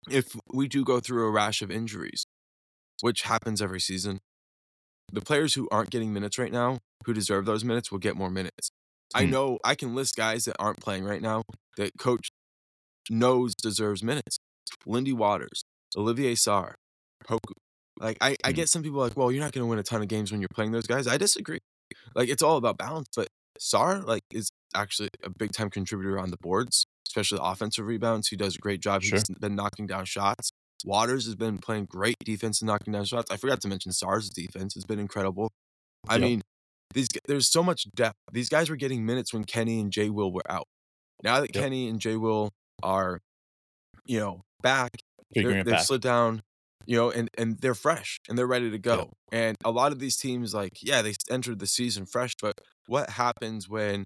If 0.10 0.36
we 0.54 0.68
do 0.68 0.84
go 0.84 1.00
through 1.00 1.26
a 1.28 1.32
rash 1.32 1.62
of 1.62 1.72
injuries, 1.72 2.26
which 3.02 3.24
happens 3.24 3.62
every 3.62 3.80
season, 3.80 4.20
the 5.12 5.22
players 5.22 5.54
who 5.54 5.68
aren't 5.72 5.90
getting 5.90 6.14
minutes 6.14 6.38
right 6.38 6.52
now, 6.52 6.80
who 7.06 7.14
deserve 7.14 7.46
those 7.46 7.64
minutes, 7.64 7.92
will 7.92 8.00
get 8.00 8.16
more 8.18 8.30
minutes. 8.30 8.72
I 9.14 9.26
Hmm. 9.26 9.32
know 9.32 9.60
I 9.64 9.76
can 9.76 9.96
list 9.96 10.16
guys 10.16 10.46
that 10.46 10.56
aren't 10.60 10.80
playing 10.80 11.04
right 11.04 11.22
now 11.22 11.44
that 11.78 11.92
coach 11.98 12.30
knows 13.10 13.56
deserves 13.56 14.04
minutes. 14.04 14.38
Lindy 14.86 15.14
Waters, 15.14 15.64
Olivier 15.98 16.34
Sarr, 16.36 16.74
Poku. 17.24 17.54
Like 18.00 18.18
I, 18.22 18.36
I 18.44 18.50
Hmm. 18.50 18.56
get 18.56 18.70
some 18.70 18.84
people 18.84 19.00
like, 19.00 19.18
well, 19.18 19.32
you're 19.32 19.44
not 19.44 19.52
going 19.52 19.64
to 19.64 19.70
win 19.70 19.80
a 19.80 19.84
ton 19.84 20.02
of 20.02 20.08
games 20.08 20.32
when 20.32 20.42
you're 20.42 20.48
playing 20.54 20.72
those 20.72 20.88
guys. 20.88 21.08
I 21.08 21.18
disagree. 21.18 21.60
Like 22.16 22.30
it's 22.30 22.42
all 22.42 22.58
about 22.58 22.78
balance, 22.78 23.08
but 23.16 23.28
Sarr 23.60 24.04
like 24.06 24.24
is 24.32 24.50
actually 24.74 25.10
a 25.24 25.30
big 25.30 25.52
time 25.52 25.70
contributor 25.70 26.18
on 26.18 26.32
the 26.32 26.38
boards, 26.38 26.86
especially 27.08 27.40
offensive 27.42 27.86
rebounds. 27.86 28.30
He 28.30 28.36
does 28.38 28.56
a 28.56 28.60
great 28.60 28.82
job. 28.82 29.04
Sure. 29.04 29.18
He's 29.18 29.26
been 29.40 29.56
knocking 29.56 29.88
down 29.88 30.06
shots. 30.06 30.52
Waters 30.86 31.26
has 31.26 31.36
been 31.36 31.60
playing 31.60 31.86
great 31.86 32.16
defense 32.24 32.62
and 32.62 32.68
knocking 32.68 32.94
down 32.94 33.06
shots. 33.06 33.30
I 33.30 33.38
forgot 33.38 33.62
to 33.62 33.68
mention 33.68 33.92
Sarr's 33.92 34.30
defense 34.30 34.74
has 34.74 34.84
been 34.86 34.98
incredible. 35.00 35.52
I 36.08 36.14
Yep. 36.16 36.22
mean, 36.22 36.42
these 36.94 37.08
there's 37.28 37.52
so 37.52 37.64
much 37.64 37.86
depth. 37.96 38.18
These 38.32 38.50
guys 38.50 38.70
were 38.70 38.76
getting 38.76 39.06
minutes 39.06 39.34
when 39.34 39.44
Kenny 39.44 39.80
and 39.80 39.92
Jay 39.92 40.10
Will 40.10 40.32
were 40.32 40.50
out. 40.50 40.68
Now 41.24 41.42
that 41.42 41.54
Yep. 41.54 41.64
Kenny 41.64 41.88
and 41.88 42.00
Jay 42.00 42.16
Will 42.16 42.52
are, 42.84 43.20
you 44.06 44.20
know, 44.20 44.42
back, 44.62 44.92
they're, 45.44 45.64
they've 45.64 45.66
back. 45.66 45.82
slid 45.86 46.02
down, 46.02 46.42
you 46.86 46.98
know, 46.98 47.12
and 47.12 47.30
and 47.38 47.60
they're 47.60 47.76
fresh 47.76 48.20
and 48.28 48.38
they're 48.38 48.48
ready 48.48 48.72
to 48.72 48.80
go. 48.80 49.12
And 49.32 49.56
a 49.64 49.72
lot 49.72 49.92
of 49.92 50.00
these 50.00 50.18
teams, 50.18 50.54
like, 50.54 50.74
yeah, 50.82 51.02
they 51.02 51.14
entered 51.30 51.60
the 51.60 51.68
season 51.68 52.06
fresh, 52.06 52.34
but 52.42 52.56
what 52.88 53.12
happens 53.12 53.70
when, 53.70 54.06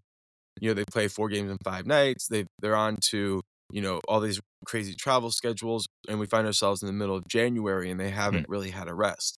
you 0.60 0.70
know, 0.70 0.74
they 0.74 0.84
play 0.86 1.08
four 1.08 1.30
games 1.30 1.50
in 1.50 1.58
five 1.64 1.86
nights? 1.86 2.28
They 2.28 2.46
they're 2.62 2.76
on 2.76 2.98
to 3.10 3.42
you 3.72 3.82
know 3.82 4.00
all 4.08 4.20
these 4.20 4.40
crazy 4.66 4.94
travel 4.94 5.32
schedules, 5.32 5.88
and 6.08 6.20
we 6.20 6.26
find 6.26 6.46
ourselves 6.46 6.84
in 6.84 6.88
the 6.88 6.94
middle 6.94 7.16
of 7.16 7.28
January, 7.28 7.90
and 7.90 8.00
they 8.00 8.10
haven't 8.10 8.48
really 8.50 8.72
had 8.72 8.88
a 8.88 8.94
rest. 8.94 9.38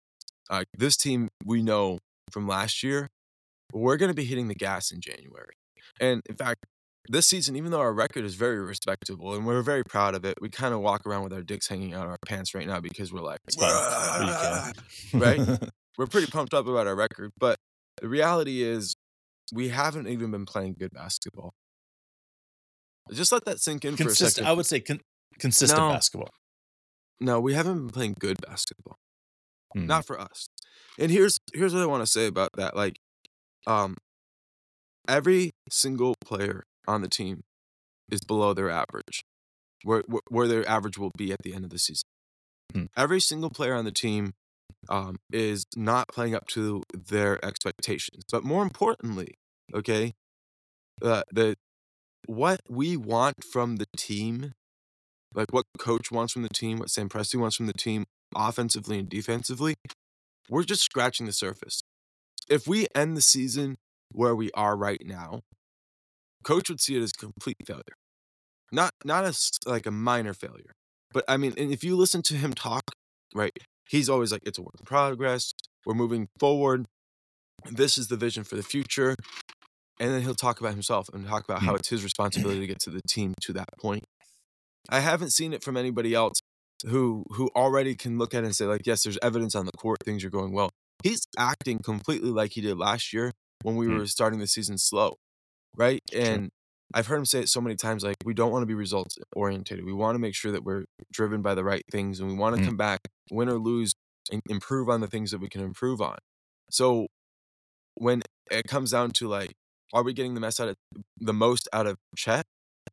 Uh, 0.50 0.64
this 0.78 0.98
team 0.98 1.30
we 1.46 1.62
know 1.62 2.00
from 2.32 2.48
last 2.48 2.84
year, 2.84 3.10
we're 3.78 3.98
going 3.98 4.10
to 4.12 4.16
be 4.16 4.26
hitting 4.26 4.48
the 4.48 4.56
gas 4.56 4.92
in 4.92 5.02
January, 5.02 5.56
and 6.00 6.22
in 6.30 6.36
fact. 6.36 6.66
This 7.10 7.26
season, 7.26 7.56
even 7.56 7.72
though 7.72 7.80
our 7.80 7.94
record 7.94 8.26
is 8.26 8.36
very 8.36 8.60
respectable 8.60 9.34
and 9.34 9.46
we're 9.48 9.62
very 9.62 9.86
proud 9.86 10.14
of 10.14 10.26
it, 10.26 10.42
we 10.42 10.50
kind 10.50 10.74
of 10.74 10.82
walk 10.82 11.06
around 11.08 11.24
with 11.24 11.32
our 11.32 11.42
dicks 11.42 11.70
hanging 11.70 11.94
out 11.94 12.04
of 12.04 12.10
our 12.10 12.18
pants 12.28 12.54
right 12.54 12.68
now 12.68 12.82
because 12.82 13.14
we're 13.14 13.22
like, 13.22 13.40
It's 13.48 13.56
fine. 13.56 13.70
"Wah." 13.72 14.72
We 15.14 15.20
right? 15.22 15.70
we're 15.98 16.08
pretty 16.08 16.30
pumped 16.30 16.54
up 16.54 16.68
about 16.68 16.86
our 16.86 16.96
record, 16.98 17.32
but 17.40 17.60
the 18.02 18.10
reality 18.10 18.62
is 18.62 18.94
we 19.54 19.70
haven't 19.70 20.10
even 20.10 20.32
been 20.32 20.46
playing 20.46 20.76
good 20.78 20.92
basketball. 20.92 21.54
Just 23.14 23.32
let 23.32 23.46
that 23.46 23.60
sink 23.62 23.86
in 23.86 23.96
for 23.96 24.10
a 24.10 24.14
second. 24.14 24.46
I 24.46 24.52
would 24.52 24.66
say 24.66 24.82
con- 24.82 25.00
consistent 25.40 25.80
No. 25.80 25.94
basketball. 25.94 26.32
no, 27.22 27.40
we 27.40 27.54
haven't 27.54 27.76
been 27.78 27.90
playing 27.90 28.16
good 28.20 28.36
basketball. 28.46 28.98
Hmm. 29.74 29.86
Not 29.86 30.06
for 30.06 30.20
us. 30.20 30.50
And 31.00 31.10
here's 31.10 31.38
here's 31.54 31.74
what 31.74 31.84
I 31.84 31.86
want 31.86 32.04
to 32.04 32.12
say 32.12 32.28
about 32.28 32.50
that. 32.58 32.76
Like, 32.76 32.97
um, 33.68 33.98
every 35.08 35.52
single 35.70 36.16
player 36.24 36.64
on 36.88 37.02
the 37.02 37.10
team 37.10 37.42
is 38.10 38.22
below 38.22 38.54
their 38.54 38.70
average, 38.70 39.24
where 39.84 40.04
where- 40.30 40.48
their 40.48 40.68
average 40.68 40.98
will 40.98 41.12
be 41.18 41.32
at 41.32 41.44
the 41.44 41.54
end 41.54 41.66
of 41.66 41.70
the 41.70 41.78
season. 41.78 42.08
Hmm. 42.74 42.86
Every 42.96 43.20
single 43.20 43.50
player 43.50 43.76
on 43.76 43.86
the 43.86 43.92
team 43.92 44.34
um, 44.90 45.18
is 45.32 45.66
not 45.76 46.08
playing 46.08 46.36
up 46.36 46.48
to 46.48 46.84
their 46.94 47.44
expectations. 47.46 48.24
But 48.32 48.44
more 48.44 48.64
importantly, 48.64 49.36
okay, 49.74 50.14
uh, 51.02 51.24
the 51.32 51.56
what 52.26 52.62
we 52.70 52.98
want 52.98 53.44
from 53.52 53.78
the 53.78 53.88
team, 53.98 54.54
like 55.34 55.54
what 55.54 55.66
coach 55.78 56.12
wants 56.12 56.34
from 56.34 56.44
the 56.44 56.50
team, 56.50 56.80
what 56.80 56.90
Sam 56.90 57.10
Presti 57.10 57.40
wants 57.40 57.56
from 57.56 57.68
the 57.68 57.74
team, 57.74 58.06
offensively 58.36 59.00
and 59.00 59.10
defensively, 59.10 59.76
we're 60.50 60.64
just 60.64 60.84
scratching 60.84 61.26
the 61.26 61.34
surface. 61.34 61.82
If 62.50 62.68
we 62.68 62.88
end 62.96 63.18
the 63.18 63.22
season 63.22 63.78
where 64.12 64.36
we 64.36 64.52
are 64.54 64.76
right 64.76 65.02
now, 65.06 65.42
coach 66.44 66.70
would 66.70 66.80
see 66.80 66.96
it 66.96 67.02
as 67.02 67.12
complete 67.12 67.58
failure. 67.66 67.84
Not 68.72 68.92
not 69.04 69.24
as 69.26 69.52
like 69.66 69.86
a 69.86 69.92
minor 69.92 70.34
failure. 70.34 70.72
But 71.14 71.26
I 71.28 71.38
mean, 71.38 71.54
and 71.58 71.72
if 71.72 71.84
you 71.84 71.96
listen 71.96 72.22
to 72.24 72.36
him 72.36 72.54
talk, 72.54 72.84
right, 73.34 73.52
he's 73.90 74.10
always 74.10 74.32
like, 74.32 74.42
it's 74.46 74.58
a 74.58 74.62
work 74.62 74.76
in 74.80 74.86
progress. 74.86 75.54
We're 75.86 75.94
moving 75.94 76.28
forward. 76.40 76.86
This 77.72 77.98
is 77.98 78.08
the 78.08 78.18
vision 78.18 78.44
for 78.44 78.56
the 78.56 78.64
future. 78.64 79.16
And 80.00 80.12
then 80.12 80.22
he'll 80.22 80.36
talk 80.36 80.60
about 80.60 80.74
himself 80.74 81.10
and 81.12 81.26
talk 81.26 81.44
about 81.44 81.64
how 81.64 81.72
hmm. 81.72 81.78
it's 81.78 81.90
his 81.90 82.04
responsibility 82.04 82.60
to 82.60 82.68
get 82.68 82.80
to 82.82 82.92
the 82.92 83.02
team 83.08 83.34
to 83.42 83.54
that 83.54 83.70
point. 83.80 84.04
I 84.90 85.00
haven't 85.00 85.32
seen 85.32 85.54
it 85.54 85.64
from 85.64 85.76
anybody 85.76 86.14
else 86.14 86.40
who 86.86 87.26
who 87.32 87.50
already 87.56 87.96
can 87.96 88.18
look 88.18 88.34
at 88.34 88.44
it 88.44 88.48
and 88.48 88.56
say, 88.56 88.66
like, 88.66 88.86
yes, 88.86 89.04
there's 89.04 89.18
evidence 89.24 89.56
on 89.56 89.66
the 89.66 89.72
court, 89.72 89.98
things 90.06 90.24
are 90.24 90.30
going 90.30 90.52
well. 90.52 90.70
He's 91.04 91.28
acting 91.38 91.80
completely 91.80 92.30
like 92.30 92.52
he 92.54 92.62
did 92.62 92.78
last 92.78 93.14
year 93.14 93.34
when 93.64 93.76
we 93.76 93.88
Mm. 93.88 94.00
were 94.00 94.08
starting 94.08 94.40
the 94.40 94.48
season 94.48 94.78
slow. 94.78 95.18
Right. 95.76 96.02
And 96.14 96.50
I've 96.94 97.08
heard 97.08 97.18
him 97.18 97.26
say 97.26 97.42
it 97.42 97.50
so 97.50 97.62
many 97.62 97.76
times, 97.76 98.04
like, 98.04 98.18
we 98.26 98.34
don't 98.34 98.52
want 98.52 98.64
to 98.64 98.68
be 98.68 98.74
results 98.74 99.18
oriented. 99.36 99.84
We 99.84 99.94
want 99.94 100.16
to 100.16 100.20
make 100.20 100.36
sure 100.36 100.52
that 100.52 100.64
we're 100.64 100.86
driven 101.12 101.42
by 101.42 101.54
the 101.54 101.64
right 101.64 101.84
things 101.92 102.20
and 102.20 102.30
we 102.30 102.36
want 102.36 102.56
to 102.56 102.62
Mm. 102.62 102.66
come 102.66 102.78
back, 102.78 103.02
win 103.30 103.50
or 103.50 103.60
lose, 103.60 103.94
and 104.32 104.42
improve 104.50 104.90
on 104.90 105.02
the 105.02 105.08
things 105.08 105.32
that 105.32 105.40
we 105.40 105.50
can 105.50 105.62
improve 105.62 106.02
on. 106.02 106.18
So 106.72 107.08
when 107.96 108.22
it 108.50 108.66
comes 108.68 108.92
down 108.92 109.12
to 109.12 109.28
like, 109.28 109.54
are 109.94 110.04
we 110.04 110.14
getting 110.14 110.34
the 110.34 110.42
best 110.42 110.60
out 110.60 110.70
of 110.70 110.76
the 111.18 111.34
most 111.34 111.68
out 111.74 111.88
of 111.88 111.98
Chet? 112.16 112.46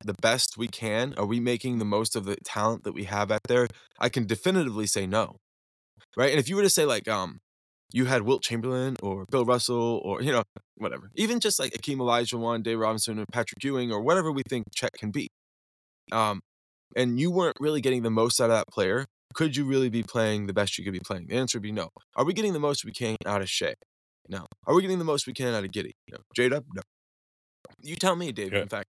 The 0.05 0.15
best 0.15 0.57
we 0.57 0.67
can? 0.69 1.15
Are 1.17 1.27
we 1.27 1.41
making 1.41 1.79
the 1.79 1.85
most 1.85 2.17
of 2.17 2.25
the 2.25 2.37
talent 2.45 2.85
that 2.85 2.93
we 2.93 3.05
have 3.05 3.31
out 3.31 3.43
there? 3.49 3.69
I 3.99 4.09
can 4.09 4.27
definitively 4.27 4.87
say 4.87 5.07
no. 5.07 5.37
Right. 6.17 6.31
And 6.31 6.39
if 6.39 6.49
you 6.49 6.57
were 6.57 6.63
to 6.63 6.71
say 6.71 6.85
like, 6.85 7.09
um, 7.09 7.41
you 7.95 8.07
had 8.07 8.23
Wilt 8.23 8.43
Chamberlain 8.43 8.97
or 9.05 9.25
Bill 9.31 9.45
Russell 9.45 10.03
or 10.05 10.21
you 10.21 10.33
know 10.33 10.43
whatever, 10.77 11.11
even 11.15 11.39
just 11.39 11.61
like 11.61 11.73
Akeem 11.73 12.01
Elijah 12.01 12.37
Olajuwon, 12.37 12.65
Dave 12.65 12.79
Robinson, 12.79 13.21
or 13.21 13.25
Patrick 13.33 13.63
Ewing 13.63 13.93
or 13.93 14.03
whatever 14.03 14.33
we 14.33 14.43
think 14.43 14.67
Chet 14.75 14.93
can 14.95 15.13
be, 15.13 15.29
um, 16.11 16.41
and 16.97 17.21
you 17.21 17.31
weren't 17.31 17.57
really 17.61 17.81
getting 17.81 18.03
the 18.03 18.11
most 18.11 18.41
out 18.41 18.51
of 18.51 18.57
that 18.57 18.67
player, 18.67 19.07
could 19.33 19.57
you 19.57 19.65
really 19.65 19.89
be 19.89 20.03
playing 20.03 20.49
the 20.49 20.53
best 20.53 20.77
you 20.77 20.85
could 20.85 20.93
be 20.93 20.99
playing? 20.99 21.29
The 21.29 21.37
answer 21.37 21.59
would 21.59 21.63
be 21.63 21.71
no. 21.71 21.91
Are 22.17 22.25
we 22.25 22.35
getting 22.35 22.53
the 22.53 22.59
most 22.59 22.85
we 22.85 22.91
can 22.91 23.17
out 23.25 23.41
of 23.41 23.49
Shai? 23.49 23.75
No. 24.29 24.47
Are 24.67 24.75
we 24.75 24.83
getting 24.83 24.99
the 24.99 25.05
most 25.05 25.27
we 25.29 25.33
can 25.33 25.55
out 25.55 25.65
of 25.65 25.71
Giddey? 25.71 25.93
No. 26.11 26.19
No. 26.39 26.61
You 27.81 27.95
tell 27.95 28.17
me, 28.17 28.33
Dave. 28.33 28.53
Yeah. 28.53 28.63
In 28.63 28.69
fact, 28.69 28.87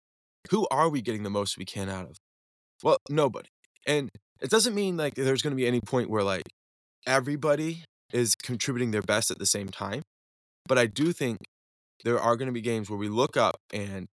who 0.49 0.67
are 0.71 0.89
we 0.89 1.01
getting 1.01 1.21
the 1.21 1.29
most 1.29 1.57
we 1.59 1.65
can 1.65 1.89
out 1.89 2.05
of? 2.09 2.17
Well, 2.81 2.97
nobody. 3.09 3.49
And 3.85 4.09
it 4.41 4.49
doesn't 4.49 4.73
mean 4.73 4.97
like 4.97 5.13
there's 5.13 5.43
going 5.43 5.51
to 5.51 5.57
be 5.57 5.67
any 5.67 5.81
point 5.81 6.09
where 6.09 6.23
like 6.23 6.43
everybody 7.05 7.83
is 8.15 8.33
contributing 8.33 8.91
their 8.91 9.01
best 9.01 9.29
at 9.29 9.39
the 9.39 9.45
same 9.45 9.67
time. 9.67 10.01
But 10.67 10.77
I 10.77 10.85
do 10.85 11.11
think 11.11 11.39
there 12.05 12.19
are 12.19 12.37
going 12.37 12.47
to 12.47 12.53
be 12.53 12.61
games 12.61 12.89
where 12.89 12.97
we 12.97 13.09
look 13.09 13.35
up 13.35 13.57
and 13.73 14.07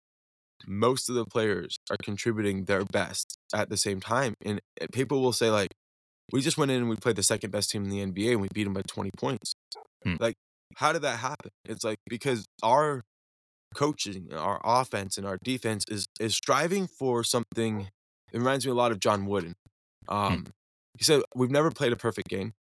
most 0.66 1.08
of 1.08 1.14
the 1.14 1.24
players 1.24 1.76
are 1.88 1.96
contributing 2.02 2.64
their 2.64 2.84
best 2.84 3.38
at 3.54 3.68
the 3.68 3.76
same 3.76 4.00
time. 4.00 4.34
And 4.44 4.60
uh, 4.80 4.86
people 4.92 5.22
will 5.22 5.32
say, 5.32 5.50
like, 5.50 5.70
we 6.32 6.40
just 6.40 6.58
went 6.58 6.70
in 6.70 6.78
and 6.78 6.88
we 6.88 6.96
played 6.96 7.16
the 7.16 7.22
second 7.22 7.50
best 7.50 7.70
team 7.70 7.84
in 7.84 7.90
the 7.90 8.04
NBA 8.04 8.32
and 8.32 8.40
we 8.40 8.48
beat 8.52 8.64
them 8.64 8.72
by 8.72 8.82
20 8.82 9.10
points. 9.16 9.54
Hmm. 10.04 10.16
Like, 10.18 10.34
how 10.76 10.92
did 10.92 11.02
that 11.02 11.18
happen? 11.18 11.50
It's 11.64 11.84
like 11.84 11.98
because 12.08 12.44
our 12.62 13.02
coaching, 13.74 14.32
our 14.32 14.60
offense, 14.64 15.16
and 15.16 15.26
our 15.26 15.38
defense 15.44 15.84
is 15.88 16.06
is 16.18 16.34
striving 16.34 16.86
for 16.86 17.22
something. 17.22 17.88
It 18.32 18.38
reminds 18.38 18.64
me 18.64 18.72
a 18.72 18.74
lot 18.74 18.90
of 18.90 19.00
John 19.00 19.26
Wooden. 19.26 19.54
Um, 20.08 20.46
He 20.98 21.04
said, 21.04 21.22
"We've 21.34 21.50
never 21.50 21.70
played 21.70 21.92
a 21.92 21.96
perfect 21.96 22.28
game. 22.28 22.52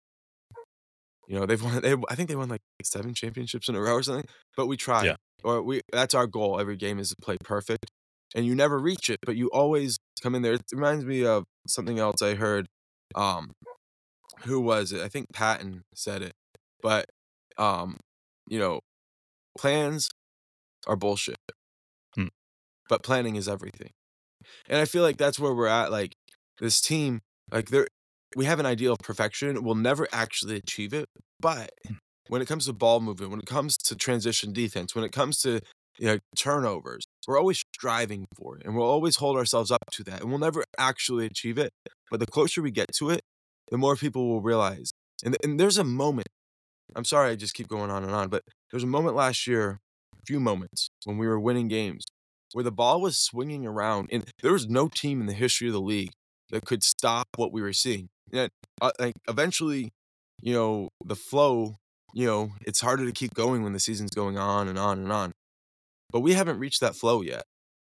You 1.31 1.39
know, 1.39 1.45
they've 1.45 1.63
won. 1.63 1.81
They, 1.81 1.95
I 2.09 2.15
think 2.15 2.27
they 2.27 2.35
won 2.35 2.49
like 2.49 2.59
seven 2.83 3.13
championships 3.13 3.69
in 3.69 3.75
a 3.75 3.79
row 3.81 3.93
or 3.93 4.03
something. 4.03 4.27
But 4.57 4.65
we 4.67 4.75
try, 4.75 5.05
Yeah. 5.05 5.15
or 5.45 5.61
we. 5.61 5.79
That's 5.89 6.13
our 6.13 6.27
goal. 6.27 6.59
Every 6.59 6.75
game 6.75 6.99
is 6.99 7.11
to 7.11 7.15
play 7.21 7.37
perfect, 7.41 7.85
and 8.35 8.45
you 8.45 8.53
never 8.53 8.77
reach 8.77 9.09
it, 9.09 9.19
but 9.25 9.37
you 9.37 9.47
always 9.53 9.97
come 10.21 10.35
in 10.35 10.41
there. 10.41 10.55
It 10.55 10.63
reminds 10.73 11.05
me 11.05 11.25
of 11.25 11.45
something 11.69 11.99
else 11.99 12.21
I 12.21 12.33
heard. 12.35 12.67
Um, 13.15 13.53
who 14.43 14.59
was 14.59 14.91
it? 14.91 15.01
I 15.01 15.07
think 15.07 15.27
Patton 15.31 15.83
said 15.95 16.21
it, 16.21 16.33
but 16.83 17.05
um, 17.57 17.97
you 18.49 18.59
know, 18.59 18.81
plans 19.57 20.09
are 20.85 20.97
bullshit, 20.97 21.37
Hmm. 22.15 22.27
but 22.89 23.03
planning 23.03 23.37
is 23.37 23.47
everything. 23.47 23.91
And 24.67 24.79
I 24.79 24.85
feel 24.85 25.03
like 25.03 25.15
that's 25.17 25.39
where 25.39 25.53
we're 25.53 25.67
at. 25.67 25.91
Like 25.93 26.13
this 26.59 26.81
team, 26.81 27.21
like 27.53 27.69
they're 27.69 27.87
we 28.35 28.45
have 28.45 28.59
an 28.59 28.65
ideal 28.65 28.93
of 28.93 28.99
perfection. 28.99 29.63
We'll 29.63 29.75
never 29.75 30.07
actually 30.11 30.55
achieve 30.55 30.93
it. 30.93 31.05
But 31.39 31.71
mm. 31.87 31.97
when 32.27 32.41
it 32.41 32.47
comes 32.47 32.65
to 32.65 32.73
ball 32.73 32.99
movement, 32.99 33.31
when 33.31 33.39
it 33.39 33.45
comes 33.45 33.77
to 33.77 33.95
transition 33.95 34.53
defense, 34.53 34.95
when 34.95 35.03
it 35.03 35.11
comes 35.11 35.41
to 35.41 35.61
you 35.99 36.07
know, 36.07 36.19
turnovers, 36.35 37.05
we're 37.27 37.39
always 37.39 37.63
striving 37.75 38.25
for 38.35 38.57
it 38.57 38.65
and 38.65 38.75
we'll 38.75 38.87
always 38.87 39.17
hold 39.17 39.37
ourselves 39.37 39.71
up 39.71 39.83
to 39.91 40.03
that. 40.05 40.21
And 40.21 40.29
we'll 40.29 40.39
never 40.39 40.63
actually 40.77 41.25
achieve 41.25 41.57
it. 41.57 41.71
But 42.09 42.19
the 42.19 42.25
closer 42.25 42.61
we 42.61 42.71
get 42.71 42.91
to 42.97 43.09
it, 43.09 43.21
the 43.69 43.77
more 43.77 43.95
people 43.95 44.27
will 44.27 44.41
realize. 44.41 44.91
And, 45.23 45.37
and 45.43 45.59
there's 45.59 45.77
a 45.77 45.83
moment, 45.83 46.27
I'm 46.95 47.05
sorry, 47.05 47.31
I 47.31 47.35
just 47.35 47.53
keep 47.53 47.67
going 47.67 47.91
on 47.91 48.03
and 48.03 48.13
on, 48.13 48.29
but 48.29 48.43
there's 48.71 48.83
a 48.83 48.87
moment 48.87 49.15
last 49.15 49.47
year, 49.47 49.79
a 50.13 50.25
few 50.25 50.39
moments 50.39 50.89
when 51.05 51.17
we 51.17 51.27
were 51.27 51.39
winning 51.39 51.67
games 51.67 52.05
where 52.53 52.63
the 52.63 52.71
ball 52.71 52.99
was 52.99 53.17
swinging 53.17 53.65
around 53.65 54.09
and 54.11 54.25
there 54.41 54.51
was 54.51 54.67
no 54.67 54.89
team 54.89 55.21
in 55.21 55.27
the 55.27 55.33
history 55.33 55.67
of 55.67 55.73
the 55.73 55.81
league 55.81 56.11
that 56.49 56.65
could 56.65 56.83
stop 56.83 57.27
what 57.37 57.53
we 57.53 57.61
were 57.61 57.73
seeing. 57.73 58.09
And 58.33 58.49
uh, 58.81 58.91
like 58.99 59.15
eventually, 59.27 59.91
you 60.41 60.53
know, 60.53 60.89
the 61.03 61.15
flow, 61.15 61.77
you 62.13 62.25
know, 62.25 62.51
it's 62.61 62.81
harder 62.81 63.05
to 63.05 63.11
keep 63.11 63.33
going 63.33 63.63
when 63.63 63.73
the 63.73 63.79
season's 63.79 64.11
going 64.11 64.37
on 64.37 64.67
and 64.67 64.77
on 64.77 64.99
and 64.99 65.11
on. 65.11 65.31
But 66.11 66.21
we 66.21 66.33
haven't 66.33 66.59
reached 66.59 66.81
that 66.81 66.95
flow 66.95 67.21
yet. 67.21 67.43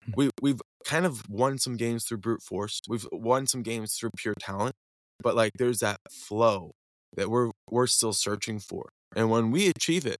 Hmm. 0.05 0.11
We 0.15 0.29
we've 0.41 0.61
kind 0.85 1.05
of 1.05 1.23
won 1.29 1.57
some 1.57 1.77
games 1.77 2.05
through 2.05 2.19
brute 2.19 2.41
force. 2.41 2.81
We've 2.87 3.07
won 3.11 3.47
some 3.47 3.63
games 3.63 3.95
through 3.95 4.11
pure 4.17 4.35
talent, 4.39 4.75
but 5.21 5.35
like 5.35 5.53
there's 5.57 5.79
that 5.79 5.97
flow 6.11 6.71
that 7.15 7.29
we're 7.29 7.51
we're 7.69 7.87
still 7.87 8.13
searching 8.13 8.59
for. 8.59 8.89
And 9.15 9.29
when 9.29 9.51
we 9.51 9.67
achieve 9.67 10.05
it, 10.05 10.17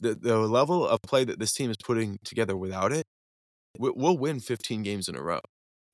the 0.00 0.14
the 0.14 0.38
level 0.38 0.86
of 0.86 1.00
play 1.02 1.24
that 1.24 1.38
this 1.38 1.52
team 1.52 1.70
is 1.70 1.76
putting 1.82 2.18
together 2.24 2.56
without 2.56 2.92
it, 2.92 3.04
we'll 3.78 4.18
win 4.18 4.40
15 4.40 4.82
games 4.82 5.08
in 5.08 5.16
a 5.16 5.22
row. 5.22 5.40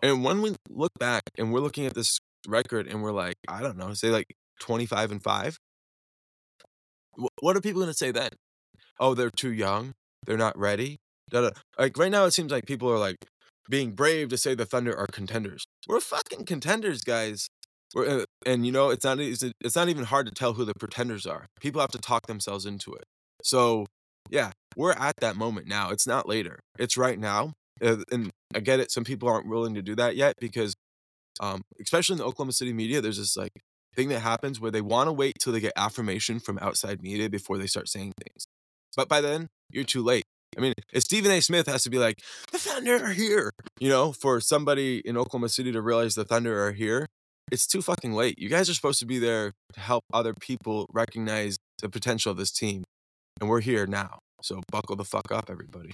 And 0.02 0.24
when 0.24 0.40
we 0.42 0.54
look 0.68 0.92
back 0.98 1.22
and 1.36 1.52
we're 1.52 1.60
looking 1.60 1.86
at 1.86 1.94
this 1.94 2.18
record 2.46 2.86
and 2.86 3.02
we're 3.02 3.12
like, 3.12 3.36
I 3.48 3.60
don't 3.60 3.76
know, 3.76 3.92
say 3.94 4.10
like 4.10 4.34
25 4.60 5.12
and 5.12 5.22
5, 5.22 5.58
what 7.40 7.56
are 7.56 7.60
people 7.60 7.80
going 7.80 7.92
to 7.92 7.96
say 7.96 8.10
then? 8.10 8.30
Oh, 8.98 9.14
they're 9.14 9.30
too 9.30 9.52
young. 9.52 9.94
They're 10.26 10.36
not 10.36 10.58
ready. 10.58 10.98
Like 11.32 11.96
right 11.96 12.10
now, 12.10 12.24
it 12.24 12.32
seems 12.32 12.50
like 12.52 12.66
people 12.66 12.90
are 12.90 12.98
like 12.98 13.16
being 13.68 13.92
brave 13.92 14.28
to 14.30 14.36
say 14.36 14.54
the 14.54 14.66
Thunder 14.66 14.96
are 14.96 15.06
contenders. 15.06 15.64
We're 15.88 16.00
fucking 16.00 16.44
contenders, 16.44 17.02
guys. 17.02 17.48
We're, 17.94 18.20
uh, 18.20 18.24
and 18.44 18.66
you 18.66 18.72
know, 18.72 18.90
it's 18.90 19.04
not 19.04 19.20
easy, 19.20 19.52
it's 19.60 19.76
not 19.76 19.88
even 19.88 20.04
hard 20.04 20.26
to 20.26 20.32
tell 20.32 20.54
who 20.54 20.64
the 20.64 20.74
pretenders 20.74 21.26
are. 21.26 21.46
People 21.60 21.80
have 21.80 21.90
to 21.90 21.98
talk 21.98 22.26
themselves 22.26 22.66
into 22.66 22.92
it. 22.94 23.04
So 23.42 23.86
yeah, 24.28 24.52
we're 24.76 24.92
at 24.92 25.16
that 25.20 25.36
moment 25.36 25.66
now. 25.66 25.90
It's 25.90 26.06
not 26.06 26.28
later. 26.28 26.60
It's 26.78 26.96
right 26.96 27.18
now. 27.18 27.52
Uh, 27.82 27.96
and 28.12 28.30
I 28.54 28.60
get 28.60 28.80
it. 28.80 28.92
Some 28.92 29.04
people 29.04 29.28
aren't 29.28 29.48
willing 29.48 29.74
to 29.74 29.82
do 29.82 29.96
that 29.96 30.16
yet 30.16 30.34
because, 30.38 30.74
um, 31.38 31.62
especially 31.80 32.14
in 32.14 32.18
the 32.18 32.24
Oklahoma 32.24 32.52
City 32.52 32.72
media, 32.72 33.00
there's 33.00 33.18
this 33.18 33.36
like 33.36 33.52
thing 33.94 34.08
that 34.08 34.20
happens 34.20 34.60
where 34.60 34.70
they 34.70 34.80
want 34.80 35.08
to 35.08 35.12
wait 35.12 35.34
till 35.40 35.52
they 35.52 35.60
get 35.60 35.72
affirmation 35.76 36.40
from 36.40 36.58
outside 36.60 37.02
media 37.02 37.28
before 37.28 37.58
they 37.58 37.66
start 37.66 37.88
saying 37.88 38.12
things. 38.22 38.46
But 38.96 39.08
by 39.08 39.20
then, 39.20 39.48
you're 39.70 39.84
too 39.84 40.02
late. 40.02 40.24
I 40.56 40.60
mean, 40.60 40.72
if 40.92 41.04
Stephen 41.04 41.30
A. 41.30 41.40
Smith 41.40 41.66
has 41.68 41.84
to 41.84 41.90
be 41.90 41.98
like, 41.98 42.20
the 42.50 42.58
Thunder 42.58 42.96
are 42.96 43.12
here, 43.12 43.52
you 43.78 43.88
know, 43.88 44.12
for 44.12 44.40
somebody 44.40 44.98
in 45.04 45.16
Oklahoma 45.16 45.48
City 45.48 45.70
to 45.70 45.80
realize 45.80 46.14
the 46.14 46.24
Thunder 46.24 46.64
are 46.64 46.72
here, 46.72 47.06
it's 47.52 47.66
too 47.66 47.82
fucking 47.82 48.12
late. 48.12 48.38
You 48.38 48.48
guys 48.48 48.68
are 48.68 48.74
supposed 48.74 49.00
to 49.00 49.06
be 49.06 49.18
there 49.18 49.52
to 49.74 49.80
help 49.80 50.04
other 50.12 50.34
people 50.34 50.86
recognize 50.92 51.56
the 51.80 51.88
potential 51.88 52.32
of 52.32 52.38
this 52.38 52.50
team. 52.50 52.84
And 53.40 53.48
we're 53.48 53.60
here 53.60 53.86
now. 53.86 54.18
So 54.42 54.60
buckle 54.70 54.96
the 54.96 55.04
fuck 55.04 55.30
up, 55.32 55.48
everybody. 55.50 55.92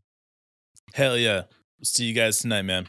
Hell 0.95 1.17
yeah. 1.17 1.43
See 1.83 2.05
you 2.05 2.15
guys 2.15 2.39
tonight, 2.39 2.63
man. 2.63 2.89